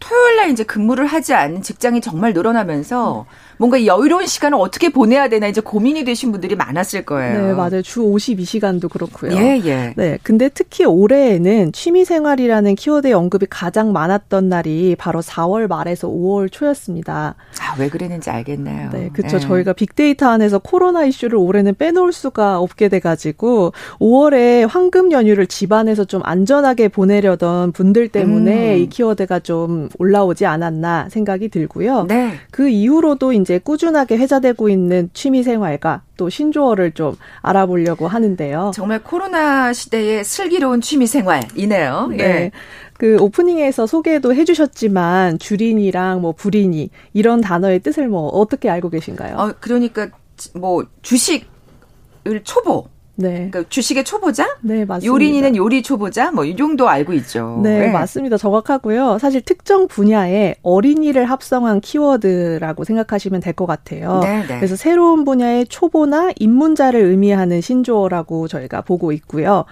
토요일 0.00 0.36
날 0.36 0.50
이제 0.50 0.64
근무를 0.64 1.06
하지 1.06 1.34
않는 1.34 1.62
직장이 1.62 2.00
정말 2.00 2.32
늘어나면서 2.32 3.26
음. 3.28 3.53
뭔가 3.56 3.84
여유로운 3.84 4.26
시간을 4.26 4.58
어떻게 4.60 4.88
보내야 4.88 5.28
되나 5.28 5.46
이제 5.46 5.60
고민이 5.60 6.04
되신 6.04 6.32
분들이 6.32 6.54
많았을 6.54 7.04
거예요. 7.04 7.46
네, 7.46 7.52
맞아요. 7.52 7.82
주 7.82 8.00
52시간도 8.00 8.90
그렇고요. 8.90 9.32
예, 9.32 9.60
예. 9.64 9.94
네, 9.96 10.18
근데 10.22 10.48
특히 10.48 10.84
올해에는 10.84 11.72
취미 11.72 12.04
생활이라는 12.04 12.74
키워드의 12.74 13.14
언급이 13.14 13.46
가장 13.48 13.92
많았던 13.92 14.48
날이 14.48 14.96
바로 14.98 15.20
4월 15.20 15.68
말에서 15.68 16.08
5월 16.08 16.50
초였습니다. 16.50 17.34
아, 17.60 17.76
왜 17.78 17.88
그랬는지 17.88 18.30
알겠네요. 18.30 18.90
네, 18.92 19.10
그렇죠. 19.12 19.36
예. 19.36 19.40
저희가 19.40 19.72
빅데이터 19.72 20.28
안에서 20.28 20.58
코로나 20.58 21.04
이슈를 21.04 21.36
올해는 21.36 21.74
빼놓을 21.76 22.12
수가 22.12 22.58
없게 22.58 22.88
돼 22.88 23.00
가지고 23.00 23.72
5월에 24.00 24.66
황금 24.68 25.12
연휴를 25.12 25.46
집안에서 25.46 26.04
좀 26.04 26.20
안전하게 26.24 26.88
보내려던 26.88 27.72
분들 27.72 28.08
때문에 28.08 28.74
음. 28.74 28.78
이 28.80 28.88
키워드가 28.88 29.40
좀 29.40 29.88
올라오지 29.98 30.46
않았나 30.46 31.08
생각이 31.10 31.48
들고요. 31.48 32.06
네. 32.08 32.34
그 32.50 32.68
이후로도 32.68 33.32
이제 33.44 33.58
꾸준하게 33.58 34.16
회자되고 34.16 34.70
있는 34.70 35.10
취미 35.12 35.42
생활과 35.42 36.00
또 36.16 36.30
신조어를 36.30 36.92
좀 36.92 37.14
알아보려고 37.42 38.08
하는데요. 38.08 38.72
정말 38.74 39.02
코로나 39.02 39.74
시대의 39.74 40.24
슬기로운 40.24 40.80
취미 40.80 41.06
생활이네요. 41.06 42.08
네. 42.16 42.24
예. 42.24 42.50
그 42.96 43.18
오프닝에서 43.20 43.86
소개도 43.86 44.34
해주셨지만 44.34 45.38
주린이랑 45.38 46.22
뭐 46.22 46.32
불인이 46.32 46.88
이런 47.12 47.42
단어의 47.42 47.80
뜻을 47.80 48.08
뭐 48.08 48.28
어떻게 48.28 48.70
알고 48.70 48.88
계신가요? 48.88 49.36
어, 49.36 49.52
그러니까 49.60 50.08
뭐 50.54 50.86
주식을 51.02 52.44
초보 52.44 52.88
네. 53.16 53.48
그러니까 53.50 53.64
주식의 53.68 54.04
초보자? 54.04 54.56
네, 54.60 54.84
맞습니다. 54.84 55.06
요린이는 55.06 55.54
요리 55.56 55.82
초보자? 55.82 56.32
뭐 56.32 56.44
이 56.44 56.56
정도 56.56 56.88
알고 56.88 57.12
있죠. 57.14 57.60
네, 57.62 57.78
네, 57.86 57.92
맞습니다. 57.92 58.36
정확하고요. 58.36 59.18
사실 59.20 59.40
특정 59.40 59.86
분야에 59.88 60.56
어린이를 60.62 61.24
합성한 61.26 61.80
키워드라고 61.80 62.84
생각하시면 62.84 63.40
될 63.40 63.54
것 63.54 63.66
같아요. 63.66 64.20
네, 64.24 64.40
네. 64.48 64.56
그래서 64.56 64.74
새로운 64.74 65.24
분야의 65.24 65.66
초보나 65.68 66.32
입문자를 66.40 67.00
의미하는 67.00 67.60
신조어라고 67.60 68.48
저희가 68.48 68.80
보고 68.80 69.12
있고요. 69.12 69.64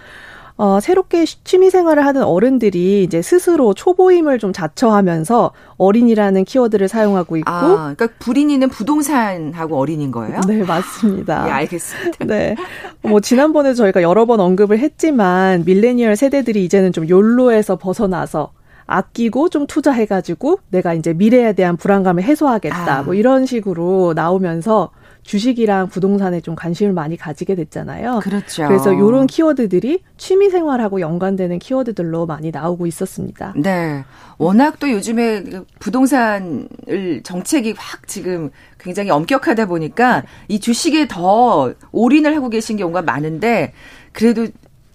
어, 0.63 0.79
새롭게 0.79 1.25
취미 1.43 1.71
생활을 1.71 2.07
하는 2.07 2.23
어른들이 2.23 3.03
이제 3.03 3.21
스스로 3.21 3.75
초보임을 3.75 4.39
좀 4.39 4.53
자처하면서 4.53 5.51
어린이라는 5.77 6.45
키워드를 6.45 6.87
사용하고 6.87 7.37
있고. 7.39 7.51
아, 7.51 7.93
그러니까 7.97 8.07
불인이는 8.21 8.69
부동산하고 8.69 9.77
어린인 9.77 10.13
거예요? 10.13 10.41
네, 10.47 10.63
맞습니다. 10.63 11.47
네, 11.47 11.51
알겠습니다. 11.51 12.25
네. 12.27 12.55
뭐, 13.03 13.19
지난번에 13.19 13.75
저희가 13.75 14.03
여러 14.03 14.25
번 14.25 14.39
언급을 14.39 14.79
했지만, 14.79 15.65
밀레니얼 15.65 16.15
세대들이 16.15 16.65
이제는 16.65 16.93
좀 16.93 17.09
욜로에서 17.09 17.75
벗어나서 17.75 18.53
아끼고 18.87 19.49
좀 19.49 19.67
투자해가지고 19.67 20.61
내가 20.71 20.95
이제 20.95 21.13
미래에 21.13 21.55
대한 21.55 21.77
불안감을 21.77 22.23
해소하겠다. 22.23 22.99
아. 22.99 23.03
뭐 23.03 23.15
이런 23.15 23.47
식으로 23.47 24.13
나오면서 24.15 24.91
주식이랑 25.23 25.89
부동산에 25.89 26.41
좀 26.41 26.55
관심을 26.55 26.93
많이 26.93 27.17
가지게 27.17 27.55
됐잖아요. 27.55 28.21
그렇죠. 28.23 28.67
그래서 28.67 28.93
이런 28.93 29.27
키워드들이 29.27 30.03
취미 30.17 30.51
생활하고 30.51 31.01
연관되는 31.01 31.59
키워드들로 31.59 32.27
많이 32.27 32.51
나오고 32.51 32.87
있었습니다. 32.87 33.55
네. 33.57 34.05
워낙 34.39 34.79
또 34.81 34.91
요즘에 34.91 35.43
그 35.45 35.65
부동산을 35.79 37.23
정책이 37.23 37.75
확 37.77 38.09
지금 38.09 38.51
굉장히 38.79 39.11
엄격하다 39.11 39.67
보니까 39.67 40.25
이 40.49 40.59
주식에 40.59 41.07
더 41.07 41.73
올인을 41.93 42.35
하고 42.35 42.49
계신 42.49 42.77
경우가 42.77 43.03
많은데 43.03 43.73
그래도 44.13 44.49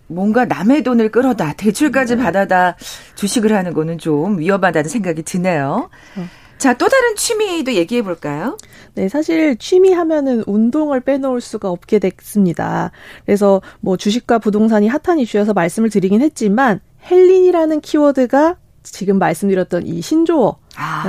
뭔가 0.08 0.46
남의 0.46 0.84
돈을 0.84 1.10
끌어다 1.10 1.54
대출까지 1.54 2.16
네. 2.18 2.24
받아다 2.24 2.76
주식을 3.16 3.54
하는 3.54 3.74
거는 3.74 3.98
좀 3.98 4.40
위험하다는 4.40 4.90
생각이 4.90 5.24
드네요. 5.24 5.90
어. 6.18 6.28
자, 6.58 6.74
또 6.74 6.88
다른 6.88 7.16
취미도 7.16 7.74
얘기해 7.74 8.02
볼까요? 8.02 8.58
네, 8.96 9.10
사실 9.10 9.58
취미 9.58 9.92
하면은 9.94 10.44
운동을 10.48 11.02
빼놓을 11.02 11.40
수가 11.40 11.70
없게 11.70 12.00
됐습니다. 12.00 12.92
그래서 13.26 13.62
뭐 13.80 13.96
주식과 13.96 14.40
부동산이 14.40 14.88
핫한 14.88 15.20
이슈여서 15.20 15.54
말씀을 15.54 15.92
드리긴 15.92 16.22
했지만 16.22 16.80
헬린이라는 17.10 17.82
키워드가 17.82 18.58
지금 18.82 19.20
말씀드렸던 19.20 19.86
이 19.86 20.02
신조어 20.02 20.58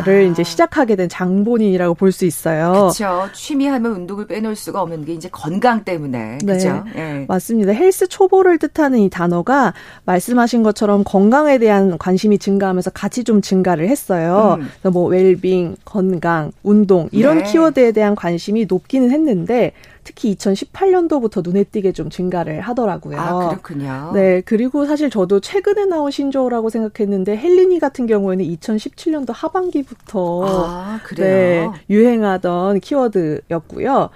를 0.04 0.26
아. 0.26 0.31
이제 0.31 0.42
시작하게 0.42 0.96
된 0.96 1.09
장본인이라고 1.11 1.94
볼 1.94 2.09
수 2.09 2.24
있어요. 2.24 2.72
그렇죠. 2.72 3.28
취미하면 3.35 3.92
운동을 3.92 4.26
빼놓을 4.26 4.57
수가 4.57 4.81
없는 4.81 5.04
게 5.04 5.12
이제 5.12 5.28
건강 5.31 5.85
때문에. 5.85 6.38
그렇죠. 6.40 6.85
네, 6.87 6.92
네. 6.94 7.24
맞습니다. 7.28 7.72
헬스 7.72 8.09
초보를 8.09 8.57
뜻하는 8.59 8.98
이 9.00 9.11
단어가 9.11 9.74
말씀하신 10.07 10.62
것처럼 10.62 11.04
건강에 11.04 11.59
대한 11.59 11.98
관심이 11.98 12.38
증가하면서 12.38 12.90
같이 12.90 13.24
좀 13.24 13.42
증가를 13.42 13.88
했어요. 13.88 14.57
음. 14.59 14.68
그래서 14.81 14.90
뭐 14.90 15.07
웰빙, 15.09 15.76
건강, 15.85 16.50
운동 16.62 17.09
이런 17.12 17.38
네. 17.38 17.44
키워드에 17.44 17.92
대한 17.92 18.14
관심이 18.14 18.64
높기는 18.66 19.11
했는데 19.11 19.72
특히 20.08 20.34
2018년도부터 20.36 21.44
눈에 21.44 21.64
띄게 21.64 21.92
좀 21.92 22.08
증가를 22.08 22.62
하더라고요. 22.62 23.20
아, 23.20 23.48
그렇군요. 23.50 24.12
네. 24.14 24.40
그리고 24.40 24.86
사실 24.86 25.10
저도 25.10 25.40
최근에 25.40 25.84
나온 25.84 26.10
신조어라고 26.10 26.70
생각했는데 26.70 27.36
헬리니 27.36 27.78
같은 27.78 28.06
경우에는 28.06 28.42
2017년도 28.42 29.32
하반기부터 29.34 30.46
아, 30.46 31.00
네, 31.18 31.68
유행하던 31.90 32.80
키워드였고요. 32.80 34.08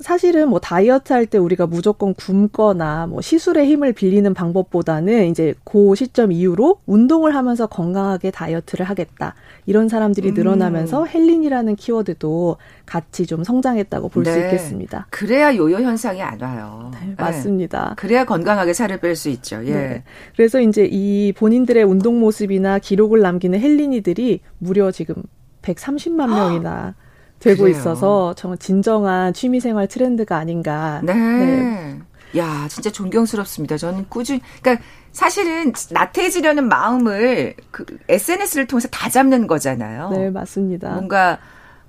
사실은 0.00 0.48
뭐 0.48 0.58
다이어트 0.60 1.12
할 1.12 1.26
때 1.26 1.38
우리가 1.38 1.66
무조건 1.66 2.14
굶거나 2.14 3.06
뭐 3.06 3.20
시술의 3.20 3.66
힘을 3.66 3.92
빌리는 3.92 4.32
방법보다는 4.34 5.26
이제 5.28 5.54
그 5.64 5.94
시점 5.94 6.32
이후로 6.32 6.80
운동을 6.86 7.34
하면서 7.36 7.66
건강하게 7.66 8.30
다이어트를 8.30 8.86
하겠다. 8.86 9.34
이런 9.66 9.88
사람들이 9.88 10.30
음. 10.30 10.34
늘어나면서 10.34 11.02
음. 11.02 11.06
헬린이라는 11.08 11.76
키워드도 11.76 12.56
같이 12.86 13.26
좀 13.26 13.44
성장했다고 13.44 14.08
볼수 14.08 14.32
네. 14.32 14.46
있겠습니다. 14.46 15.06
그래야 15.10 15.54
요요 15.54 15.76
현상이 15.76 16.22
안 16.22 16.40
와요. 16.40 16.90
네, 16.94 17.14
맞습니다. 17.16 17.90
네. 17.90 17.94
그래야 17.96 18.24
건강하게 18.24 18.72
살을 18.72 18.98
뺄 19.00 19.14
수 19.14 19.28
있죠. 19.28 19.60
예. 19.66 19.72
네. 19.72 20.04
그래서 20.34 20.60
이제 20.60 20.88
이 20.90 21.32
본인들의 21.36 21.84
운동 21.84 22.18
모습이나 22.20 22.78
기록을 22.78 23.20
남기는 23.20 23.60
헬린이들이 23.60 24.40
무려 24.58 24.90
지금 24.90 25.14
130만 25.62 26.26
명이나 26.32 26.94
되고 27.40 27.64
그래요. 27.64 27.76
있어서 27.76 28.34
정말 28.34 28.58
진정한 28.58 29.32
취미생활 29.32 29.88
트렌드가 29.88 30.36
아닌가. 30.36 31.00
네. 31.02 31.14
네. 31.14 31.98
야, 32.36 32.68
진짜 32.68 32.90
존경스럽습니다. 32.90 33.76
저는 33.76 34.06
꾸준히, 34.08 34.40
그러니까 34.62 34.84
사실은 35.10 35.72
나태해지려는 35.90 36.68
마음을 36.68 37.54
그 37.72 37.84
SNS를 38.08 38.68
통해서 38.68 38.86
다 38.88 39.08
잡는 39.08 39.48
거잖아요. 39.48 40.10
네, 40.10 40.30
맞습니다. 40.30 40.90
뭔가 40.90 41.38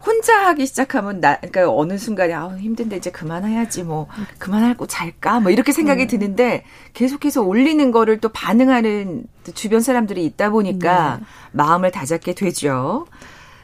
혼자 0.03 0.47
하기 0.47 0.65
시작하면 0.65 1.19
나 1.19 1.37
그러니까 1.37 1.71
어느 1.71 1.97
순간에 1.99 2.33
아 2.33 2.47
힘든데 2.47 2.97
이제 2.97 3.11
그만해야지 3.11 3.83
뭐 3.83 4.07
그만할고 4.39 4.87
잘까 4.87 5.39
뭐 5.39 5.51
이렇게 5.51 5.71
생각이 5.71 6.07
네. 6.07 6.07
드는데 6.07 6.63
계속해서 6.93 7.43
올리는 7.43 7.91
거를 7.91 8.19
또 8.19 8.29
반응하는 8.29 9.25
주변 9.53 9.81
사람들이 9.81 10.25
있다 10.25 10.49
보니까 10.49 11.17
네. 11.19 11.25
마음을 11.51 11.91
다잡게 11.91 12.33
되죠. 12.33 13.05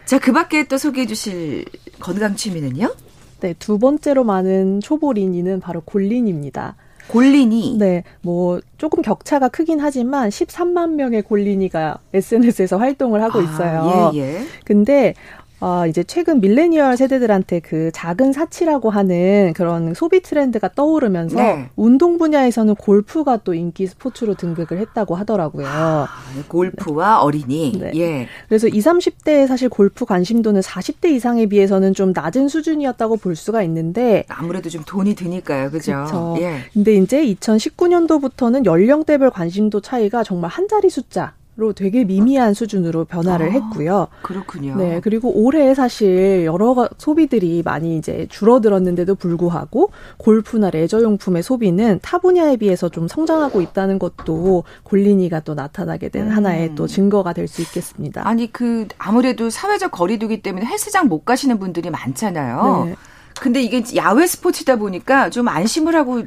자, 0.08 0.18
그 0.20 0.32
밖에 0.32 0.64
또 0.64 0.78
소개해 0.78 1.06
주실 1.06 1.66
건강 2.00 2.38
취미는요? 2.38 2.96
네, 3.42 3.54
두 3.60 3.78
번째로 3.78 4.24
많은 4.24 4.80
초보린이는 4.80 5.60
바로 5.60 5.82
골린입니다. 5.82 6.78
골린이? 7.10 7.76
네, 7.78 8.06
뭐, 8.22 8.62
조금 8.78 9.02
격차가 9.02 9.50
크긴 9.50 9.82
하지만 9.82 10.30
13만 10.30 10.92
명의 10.92 11.22
골린이가 11.22 12.00
SNS에서 12.14 12.78
활동을 12.78 13.22
하고 13.22 13.40
아, 13.40 13.42
있어요. 13.42 13.82
아, 13.82 14.12
예, 14.14 14.20
예. 14.20 14.46
근데, 14.64 15.14
어, 15.60 15.86
이제 15.88 16.04
최근 16.04 16.42
밀레니얼 16.42 16.98
세대들한테 16.98 17.62
그 17.62 17.92
작은 17.94 18.34
사치라고 18.34 18.90
하는 18.90 19.54
그런 19.56 19.94
소비 19.94 20.22
트렌드가 20.22 20.70
떠오르면서 20.74 21.38
네. 21.38 21.70
운동 21.76 22.18
분야에서는 22.18 22.76
골프가 22.76 23.38
또 23.38 23.54
인기 23.54 23.88
스포츠로 23.88 24.36
등극을 24.36 24.78
했다고 24.80 25.16
하더라고요. 25.16 25.66
아, 25.68 26.08
골프와 26.48 27.16
네. 27.16 27.22
어린이. 27.22 27.72
네. 27.80 27.92
예. 27.96 28.28
그래서 28.48 28.68
20, 28.68 28.88
30대의 28.98 29.48
사실 29.48 29.70
골프 29.70 30.06
관심도는 30.06 30.62
40대 30.62 31.10
이상에 31.12 31.46
비해서는 31.46 31.94
좀 31.94 32.12
낮은 32.14 32.48
수준이었다고 32.48 33.18
볼 33.18 33.36
수가 33.36 33.64
있는데 33.64 34.26
아무래도 34.28 34.70
좀 34.70 34.84
돈이 34.86 35.16
드니까요. 35.16 35.72
그죠? 35.72 35.92
그렇죠. 35.92 36.36
예. 36.40 36.60
근데 36.74 36.96
이제 36.96 37.26
2019년도부터는 37.26 38.66
연령대별 38.66 39.30
관심도 39.32 39.82
차이가 39.82 40.24
정말 40.24 40.50
한 40.50 40.68
자리 40.68 40.90
숫자 40.90 41.34
로 41.58 41.74
되게 41.74 42.04
미미한 42.04 42.54
수준으로 42.54 43.06
변화를 43.06 43.48
아, 43.48 43.50
했고요. 43.50 44.10
그렇군요. 44.22 44.76
네, 44.76 45.02
그리고 45.04 45.32
올해 45.34 45.74
사실 45.74 46.46
여러 46.46 46.88
소비들이 47.00 47.64
많이 47.66 47.98
이제 47.98 48.28
줄어들었는데도 48.30 49.16
불구하고 49.16 49.90
골프나 50.18 50.70
레저 50.70 51.02
용품의 51.02 51.42
소비는 51.42 51.98
타 52.04 52.20
분야에 52.20 52.58
비해서 52.58 52.90
좀 52.90 53.08
성장하고 53.08 53.62
있다는 53.62 53.98
것도 53.98 54.66
골린이가 54.84 55.40
또 55.40 55.56
나타나게 55.56 56.10
된 56.10 56.28
음. 56.28 56.32
하나의 56.32 56.76
또 56.76 56.86
증거가 56.86 57.34
될 57.34 57.48
수 57.48 57.62
있겠습니다. 57.64 58.28
아니 58.28 58.52
그 58.52 58.88
아무래도 59.00 59.50
사회적 59.50 59.92
거리두기 59.92 60.42
때문에 60.44 60.66
헬스장 60.66 61.08
못 61.08 61.26
가시는 61.26 61.58
분들이 61.58 61.90
많잖아요. 61.90 62.84
네. 62.86 62.96
근데 63.40 63.62
이게 63.62 63.84
야외 63.96 64.28
스포츠다 64.28 64.76
보니까 64.76 65.30
좀 65.30 65.48
안심을 65.48 65.96
하고 65.96 66.24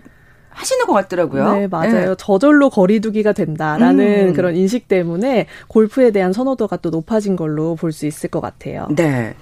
하시는 0.50 0.84
것 0.86 0.92
같더라고요. 0.92 1.52
네, 1.54 1.66
맞아요. 1.68 2.10
네. 2.10 2.14
저절로 2.18 2.70
거리두기가 2.70 3.32
된다라는 3.32 4.28
음. 4.28 4.32
그런 4.34 4.56
인식 4.56 4.88
때문에 4.88 5.46
골프에 5.68 6.10
대한 6.10 6.32
선호도가 6.32 6.76
또 6.78 6.90
높아진 6.90 7.36
걸로 7.36 7.76
볼 7.76 7.92
수 7.92 8.06
있을 8.06 8.28
것 8.30 8.40
같아요. 8.40 8.86
네. 8.94 9.34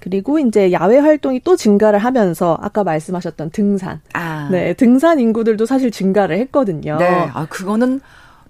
그리고 0.00 0.38
이제 0.38 0.72
야외 0.72 0.98
활동이 0.98 1.40
또 1.42 1.56
증가를 1.56 1.98
하면서 1.98 2.58
아까 2.60 2.84
말씀하셨던 2.84 3.50
등산. 3.50 4.00
아. 4.12 4.48
네, 4.50 4.74
등산 4.74 5.18
인구들도 5.20 5.64
사실 5.66 5.90
증가를 5.90 6.38
했거든요. 6.38 6.96
네. 6.98 7.06
아, 7.32 7.46
그거는 7.48 8.00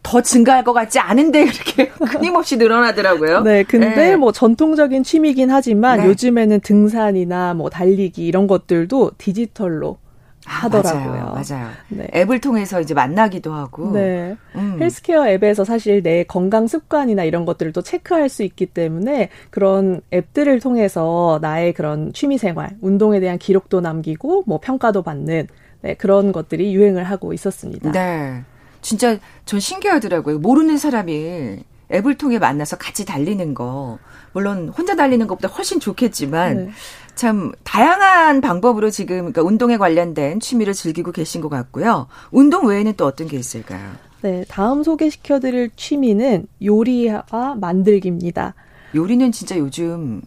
더 0.03 0.21
증가할 0.21 0.65
것 0.65 0.73
같지 0.73 0.99
않은데 0.99 1.43
이렇게 1.43 1.89
끊임없이 2.11 2.57
늘어나더라고요. 2.57 3.41
네, 3.43 3.63
근데 3.65 3.95
네. 3.95 4.17
뭐 4.17 4.33
전통적인 4.33 5.03
취미긴 5.03 5.51
하지만 5.51 6.01
네. 6.01 6.07
요즘에는 6.07 6.61
등산이나 6.61 7.55
뭐 7.55 7.71
달리기 7.71 8.25
이런 8.27 8.47
것들도 8.47 9.13
디지털로 9.19 9.99
하더라고요. 10.47 11.35
맞아요. 11.35 11.45
맞아요. 11.51 11.71
네. 11.89 12.07
앱을 12.15 12.41
통해서 12.41 12.81
이제 12.81 12.95
만나기도 12.95 13.53
하고. 13.53 13.93
네. 13.93 14.37
음. 14.55 14.79
헬스케어 14.81 15.29
앱에서 15.29 15.65
사실 15.65 16.03
내 16.03 16.25
건강 16.25 16.67
습관이나 16.67 17.25
이런 17.25 17.45
것들을 17.45 17.73
또 17.73 17.83
체크할 17.83 18.29
수 18.29 18.43
있기 18.45 18.67
때문에 18.67 19.29
그런 19.51 20.01
앱들을 20.13 20.61
통해서 20.61 21.39
나의 21.43 21.73
그런 21.75 22.13
취미 22.13 22.39
생활, 22.39 22.71
운동에 22.81 23.21
대한 23.21 23.39
기록도 23.39 23.81
남기고 23.81 24.45
뭐 24.47 24.61
평가도 24.63 25.03
받는 25.03 25.49
네, 25.83 25.95
그런 25.95 26.33
것들이 26.33 26.75
유행을 26.75 27.05
하고 27.05 27.33
있었습니다. 27.33 27.93
네. 27.93 28.43
진짜 28.81 29.19
전 29.45 29.59
신기하더라고요. 29.61 30.39
모르는 30.39 30.79
사람이 30.79 31.59
앱을 31.93 32.19
통해 32.19 32.39
만나서 32.39 32.77
같이 32.77 33.05
달리는 33.05 33.55
거. 33.55 33.99
물론 34.33 34.69
혼자 34.69 34.95
달리는 34.95 35.27
것보다 35.27 35.49
훨씬 35.49 35.81
좋겠지만 35.81 36.57
네. 36.57 36.71
참 37.17 37.51
다양한 37.65 38.43
방법으로 38.43 38.91
지금 38.91 39.17
그러니까 39.17 39.43
운동에 39.43 39.79
관련된 39.79 40.39
취미를 40.39 40.75
즐기고 40.75 41.13
계신 41.13 41.41
것 41.41 41.49
같고요. 41.49 42.07
운동 42.31 42.67
외에는 42.67 42.93
또 42.97 43.07
어떤 43.07 43.27
게 43.27 43.39
있을까요? 43.39 43.93
네, 44.21 44.45
다음 44.49 44.83
소개시켜드릴 44.83 45.71
취미는 45.77 46.47
요리와 46.63 47.57
만들기입니다. 47.59 48.55
요리는 48.95 49.33
진짜 49.33 49.57
요즘 49.59 50.21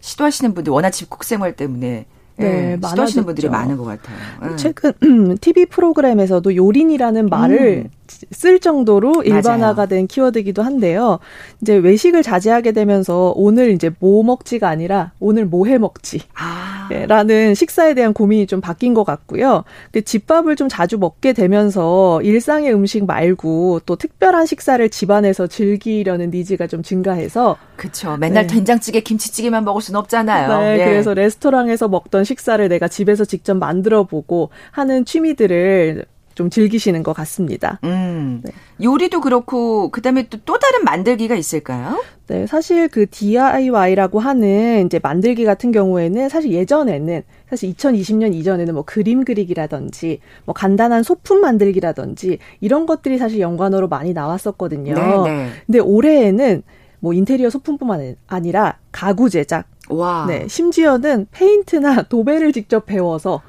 시도하시는 0.00 0.54
분들 0.54 0.72
워낙 0.72 0.90
집콕 0.90 1.24
생활 1.24 1.56
때문에 1.56 2.06
네, 2.36 2.76
네 2.76 2.88
시도하시는 2.88 3.24
분들이 3.24 3.48
많은 3.48 3.76
것 3.76 3.84
같아요. 3.84 4.16
네. 4.42 4.56
최근 4.56 4.92
TV 5.40 5.66
프로그램에서도 5.66 6.54
요린이라는 6.54 7.26
말을 7.26 7.84
음. 7.86 7.90
쓸 8.30 8.60
정도로 8.60 9.22
일반화가 9.24 9.74
맞아요. 9.74 9.88
된 9.88 10.06
키워드이기도 10.06 10.62
한데요. 10.62 11.18
이제 11.60 11.74
외식을 11.74 12.22
자제하게 12.22 12.72
되면서 12.72 13.32
오늘 13.36 13.70
이제 13.72 13.90
뭐 13.98 14.22
먹지가 14.22 14.68
아니라 14.68 15.12
오늘 15.20 15.46
뭐 15.46 15.64
해 15.64 15.78
먹지. 15.78 16.20
아. 16.34 16.88
예, 16.92 17.06
라는 17.06 17.54
식사에 17.54 17.94
대한 17.94 18.12
고민이 18.12 18.46
좀 18.46 18.60
바뀐 18.60 18.92
것 18.92 19.04
같고요. 19.04 19.64
근데 19.90 20.02
집밥을 20.02 20.56
좀 20.56 20.68
자주 20.68 20.98
먹게 20.98 21.32
되면서 21.32 22.20
일상의 22.22 22.74
음식 22.74 23.06
말고 23.06 23.80
또 23.86 23.96
특별한 23.96 24.44
식사를 24.44 24.86
집안에서 24.90 25.46
즐기려는 25.46 26.30
니즈가 26.30 26.66
좀 26.66 26.82
증가해서 26.82 27.56
그렇죠. 27.76 28.16
맨날 28.18 28.46
네. 28.46 28.54
된장찌개, 28.54 29.00
김치찌개만 29.00 29.64
먹을 29.64 29.80
수는 29.80 29.98
없잖아요. 30.00 30.58
네, 30.60 30.80
예. 30.80 30.84
그래서 30.84 31.14
레스토랑에서 31.14 31.88
먹던 31.88 32.24
식사를 32.24 32.68
내가 32.68 32.88
집에서 32.88 33.24
직접 33.24 33.54
만들어 33.56 34.04
보고 34.04 34.50
하는 34.70 35.04
취미들을 35.06 36.04
좀 36.34 36.50
즐기시는 36.50 37.02
것 37.02 37.12
같습니다. 37.12 37.78
음. 37.84 38.40
네. 38.44 38.52
요리도 38.82 39.20
그렇고 39.20 39.90
그다음에 39.90 40.28
또 40.28 40.38
또 40.54 40.58
다른 40.60 40.84
만들기가 40.84 41.34
있을까요? 41.34 42.00
네, 42.28 42.46
사실 42.46 42.86
그 42.88 43.06
DIY라고 43.10 44.20
하는 44.20 44.86
이제 44.86 45.00
만들기 45.02 45.44
같은 45.44 45.72
경우에는 45.72 46.28
사실 46.28 46.52
예전에는 46.52 47.22
사실 47.50 47.72
2020년 47.74 48.34
이전에는 48.34 48.72
뭐 48.72 48.84
그림 48.84 49.24
그리기라든지 49.24 50.20
뭐 50.44 50.54
간단한 50.54 51.02
소품 51.02 51.40
만들기라든지 51.40 52.38
이런 52.60 52.86
것들이 52.86 53.18
사실 53.18 53.40
연관어로 53.40 53.88
많이 53.88 54.12
나왔었거든요. 54.12 54.94
네, 54.94 55.30
네. 55.30 55.48
근데 55.66 55.78
올해에는 55.80 56.62
뭐 57.00 57.12
인테리어 57.12 57.50
소품뿐만 57.50 58.16
아니라 58.28 58.78
가구 58.92 59.28
제작, 59.28 59.66
와. 59.88 60.26
네, 60.28 60.46
심지어는 60.46 61.26
페인트나 61.32 62.02
도배를 62.08 62.52
직접 62.52 62.86
배워서 62.86 63.42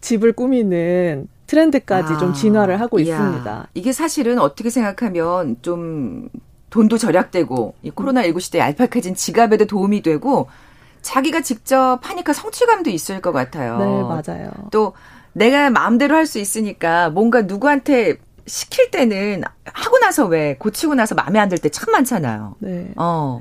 집을 0.00 0.32
꾸미는 0.32 1.28
트렌드까지 1.48 2.12
아, 2.14 2.18
좀 2.18 2.32
진화를 2.32 2.80
하고 2.80 3.00
이야. 3.00 3.16
있습니다. 3.16 3.68
이게 3.74 3.90
사실은 3.92 4.38
어떻게 4.38 4.70
생각하면 4.70 5.56
좀 5.62 6.28
돈도 6.70 6.98
절약되고 6.98 7.74
이 7.82 7.90
코로나19 7.90 8.38
시대에 8.40 8.60
알파카진 8.60 9.14
지갑에도 9.16 9.64
도움이 9.66 10.02
되고 10.02 10.48
자기가 11.02 11.40
직접 11.40 11.98
하니까 12.02 12.32
성취감도 12.32 12.90
있을 12.90 13.20
것 13.20 13.32
같아요. 13.32 13.78
네, 13.78 13.86
맞아요. 14.02 14.50
또 14.70 14.92
내가 15.32 15.70
마음대로 15.70 16.14
할 16.14 16.26
수 16.26 16.38
있으니까 16.38 17.10
뭔가 17.10 17.42
누구한테 17.42 18.16
시킬 18.46 18.90
때는 18.90 19.42
하고 19.64 19.98
나서 19.98 20.26
왜 20.26 20.56
고치고 20.58 20.94
나서 20.94 21.14
마음에 21.14 21.38
안 21.38 21.48
들 21.48 21.58
때 21.58 21.70
참 21.70 21.92
많잖아요. 21.92 22.56
네. 22.60 22.88
어. 22.96 23.40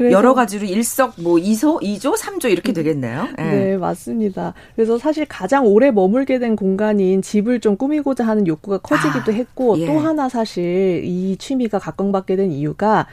여러 0.00 0.34
가지로 0.34 0.66
일석 0.66 1.14
뭐 1.18 1.36
2소, 1.36 1.82
2조, 1.82 2.16
3조 2.16 2.50
이렇게 2.50 2.72
되겠네요. 2.72 3.28
네. 3.36 3.50
네, 3.50 3.76
맞습니다. 3.76 4.54
그래서 4.74 4.98
사실 4.98 5.26
가장 5.26 5.66
오래 5.66 5.90
머물게 5.90 6.38
된 6.38 6.56
공간인 6.56 7.22
집을 7.22 7.60
좀 7.60 7.76
꾸미고자 7.76 8.26
하는 8.26 8.46
욕구가 8.46 8.78
커지기도 8.78 9.32
아, 9.32 9.34
했고 9.34 9.78
예. 9.78 9.86
또 9.86 9.98
하나 9.98 10.28
사실 10.28 11.02
이 11.04 11.36
취미가 11.38 11.78
각광받게 11.78 12.36
된 12.36 12.52
이유가 12.52 13.06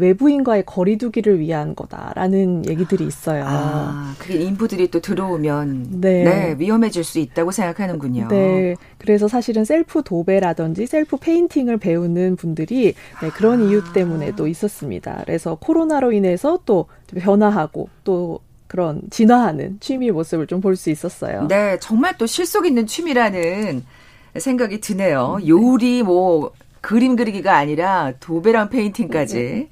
외부인과의 0.00 0.64
거리두기를 0.66 1.38
위한 1.38 1.74
거다라는 1.74 2.68
얘기들이 2.68 3.06
있어요. 3.06 3.44
아, 3.46 4.14
그게 4.18 4.34
인부들이 4.42 4.90
또 4.90 5.00
들어오면 5.00 6.00
네. 6.00 6.24
네. 6.24 6.56
위험해질 6.58 7.04
수 7.04 7.18
있다고 7.18 7.50
생각하는군요. 7.50 8.28
네. 8.28 8.74
그래서 8.98 9.28
사실은 9.28 9.64
셀프 9.64 10.02
도배라든지 10.02 10.86
self 10.86 11.16
painting을 11.16 11.76
배우는 11.78 12.36
분들이 12.36 12.94
네, 13.22 13.30
그런 13.30 13.62
아. 13.62 13.64
이유 13.70 13.82
때문에도 13.92 14.46
있었습니다. 14.46 15.22
그래서 15.26 15.54
코로나로 15.56 16.12
인해서 16.12 16.58
또 16.64 16.86
변화하고 17.14 17.88
또 18.04 18.40
그런 18.66 19.02
진화하는 19.10 19.78
취미 19.80 20.10
모습을 20.10 20.46
좀 20.46 20.60
볼 20.60 20.76
수 20.76 20.90
있었어요. 20.90 21.46
네, 21.48 21.78
정말 21.80 22.16
또 22.18 22.26
실속 22.26 22.66
있는 22.66 22.86
취미라는 22.86 23.84
생각이 24.38 24.80
드네요. 24.80 25.38
요리 25.48 26.02
뭐 26.04 26.52
그림 26.80 27.16
그리기가 27.16 27.56
아니라 27.56 28.12
도배랑 28.20 28.70
페인팅까지. 28.70 29.36
네. 29.36 29.68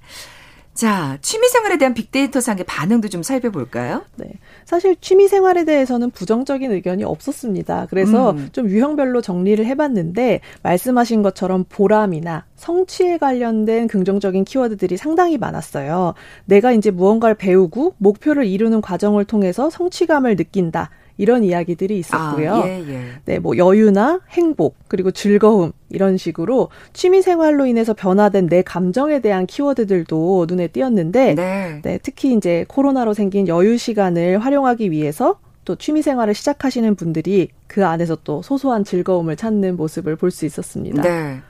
자, 0.78 1.18
취미생활에 1.22 1.76
대한 1.76 1.92
빅데이터상의 1.92 2.62
반응도 2.64 3.08
좀 3.08 3.24
살펴볼까요? 3.24 4.04
네. 4.14 4.26
사실 4.64 4.94
취미생활에 5.00 5.64
대해서는 5.64 6.10
부정적인 6.10 6.70
의견이 6.70 7.02
없었습니다. 7.02 7.88
그래서 7.90 8.30
음. 8.30 8.48
좀 8.52 8.68
유형별로 8.68 9.20
정리를 9.20 9.66
해봤는데, 9.66 10.40
말씀하신 10.62 11.22
것처럼 11.22 11.64
보람이나 11.68 12.44
성취에 12.54 13.18
관련된 13.18 13.88
긍정적인 13.88 14.44
키워드들이 14.44 14.96
상당히 14.96 15.36
많았어요. 15.36 16.14
내가 16.44 16.70
이제 16.70 16.92
무언가를 16.92 17.34
배우고 17.34 17.96
목표를 17.98 18.46
이루는 18.46 18.80
과정을 18.80 19.24
통해서 19.24 19.70
성취감을 19.70 20.36
느낀다. 20.36 20.90
이런 21.18 21.44
이야기들이 21.44 21.98
있었고요. 21.98 22.54
아, 22.54 22.66
예, 22.66 22.82
예. 22.88 23.00
네, 23.26 23.38
뭐 23.38 23.56
여유나 23.58 24.20
행복 24.30 24.76
그리고 24.88 25.10
즐거움 25.10 25.72
이런 25.90 26.16
식으로 26.16 26.70
취미 26.94 27.20
생활로 27.20 27.66
인해서 27.66 27.92
변화된 27.92 28.48
내 28.48 28.62
감정에 28.62 29.20
대한 29.20 29.46
키워드들도 29.46 30.46
눈에 30.48 30.68
띄었는데 30.68 31.34
네. 31.34 31.80
네, 31.82 31.98
특히 32.02 32.32
이제 32.34 32.64
코로나로 32.68 33.12
생긴 33.14 33.46
여유 33.48 33.76
시간을 33.76 34.38
활용하기 34.38 34.90
위해서 34.90 35.38
또 35.64 35.76
취미 35.76 36.00
생활을 36.00 36.32
시작하시는 36.32 36.94
분들이 36.94 37.50
그 37.66 37.84
안에서 37.84 38.16
또 38.24 38.40
소소한 38.40 38.84
즐거움을 38.84 39.36
찾는 39.36 39.76
모습을 39.76 40.16
볼 40.16 40.30
수 40.30 40.46
있었습니다. 40.46 41.02
네. 41.02 41.40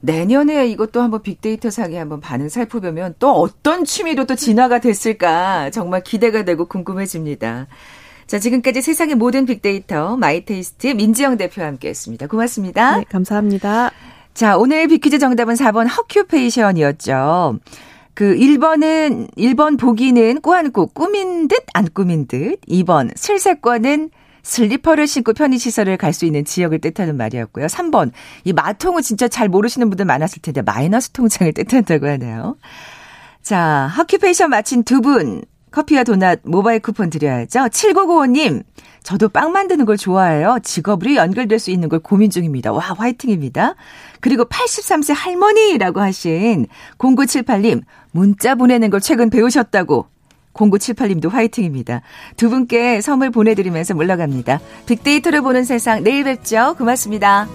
내년에 0.00 0.66
이것도 0.66 1.00
한번 1.00 1.22
빅데이터 1.22 1.70
상에 1.70 1.96
한번 1.96 2.20
반응 2.20 2.50
살펴보면 2.50 3.14
또 3.18 3.30
어떤 3.32 3.86
취미로 3.86 4.26
또 4.26 4.34
진화가 4.34 4.80
됐을까 4.80 5.70
정말 5.70 6.02
기대가 6.02 6.44
되고 6.44 6.66
궁금해집니다. 6.66 7.66
자, 8.32 8.38
지금까지 8.38 8.80
세상의 8.80 9.16
모든 9.16 9.44
빅데이터 9.44 10.16
마이테이스트 10.16 10.86
민지영 10.86 11.36
대표와 11.36 11.66
함께했습니다. 11.68 12.28
고맙습니다. 12.28 12.96
네, 12.96 13.04
감사합니다. 13.10 13.90
자, 14.32 14.56
오늘 14.56 14.88
빅퀴즈 14.88 15.18
정답은 15.18 15.52
4번 15.54 15.86
hoccupation이었죠. 15.94 17.58
그 18.14 18.34
1번은 18.34 19.36
1번 19.36 19.78
보기는 19.78 20.40
꾸안꾸 20.40 20.86
꾸민 20.94 21.46
듯 21.46 21.58
안 21.74 21.86
꾸민 21.92 22.26
듯 22.26 22.58
2번 22.62 23.10
슬세권은 23.14 24.08
슬리퍼를 24.42 25.06
신고 25.06 25.34
편의시설을 25.34 25.98
갈 25.98 26.14
수 26.14 26.24
있는 26.24 26.46
지역을 26.46 26.78
뜻하는 26.80 27.18
말이었고요. 27.18 27.66
3번 27.66 28.12
이 28.44 28.54
마통은 28.54 29.02
진짜 29.02 29.28
잘 29.28 29.50
모르시는 29.50 29.90
분들 29.90 30.06
많았을 30.06 30.40
텐데 30.40 30.62
마이너스 30.62 31.10
통장을 31.10 31.52
뜻한다고 31.52 32.06
하네요. 32.08 32.56
자, 33.42 33.92
허큐페이션 33.98 34.48
마친 34.48 34.84
두 34.84 35.02
분 35.02 35.42
커피와 35.72 36.04
도넛 36.04 36.40
모바일 36.44 36.80
쿠폰 36.80 37.10
드려야죠. 37.10 37.60
7995님, 37.60 38.62
저도 39.02 39.28
빵 39.28 39.52
만드는 39.52 39.84
걸 39.84 39.96
좋아해요. 39.96 40.58
직업으로 40.62 41.16
연결될 41.16 41.58
수 41.58 41.70
있는 41.70 41.88
걸 41.88 41.98
고민 41.98 42.30
중입니다. 42.30 42.72
와, 42.72 42.80
화이팅입니다. 42.96 43.74
그리고 44.20 44.44
83세 44.44 45.14
할머니라고 45.14 46.00
하신 46.00 46.66
0978님, 46.98 47.82
문자 48.12 48.54
보내는 48.54 48.90
걸 48.90 49.00
최근 49.00 49.30
배우셨다고 49.30 50.06
0978님도 50.52 51.30
화이팅입니다. 51.30 52.02
두 52.36 52.50
분께 52.50 53.00
선물 53.00 53.30
보내드리면서 53.30 53.94
물러갑니다. 53.94 54.60
빅데이터를 54.86 55.40
보는 55.40 55.64
세상 55.64 56.04
내일 56.04 56.24
뵙죠. 56.24 56.74
고맙습니다. 56.76 57.48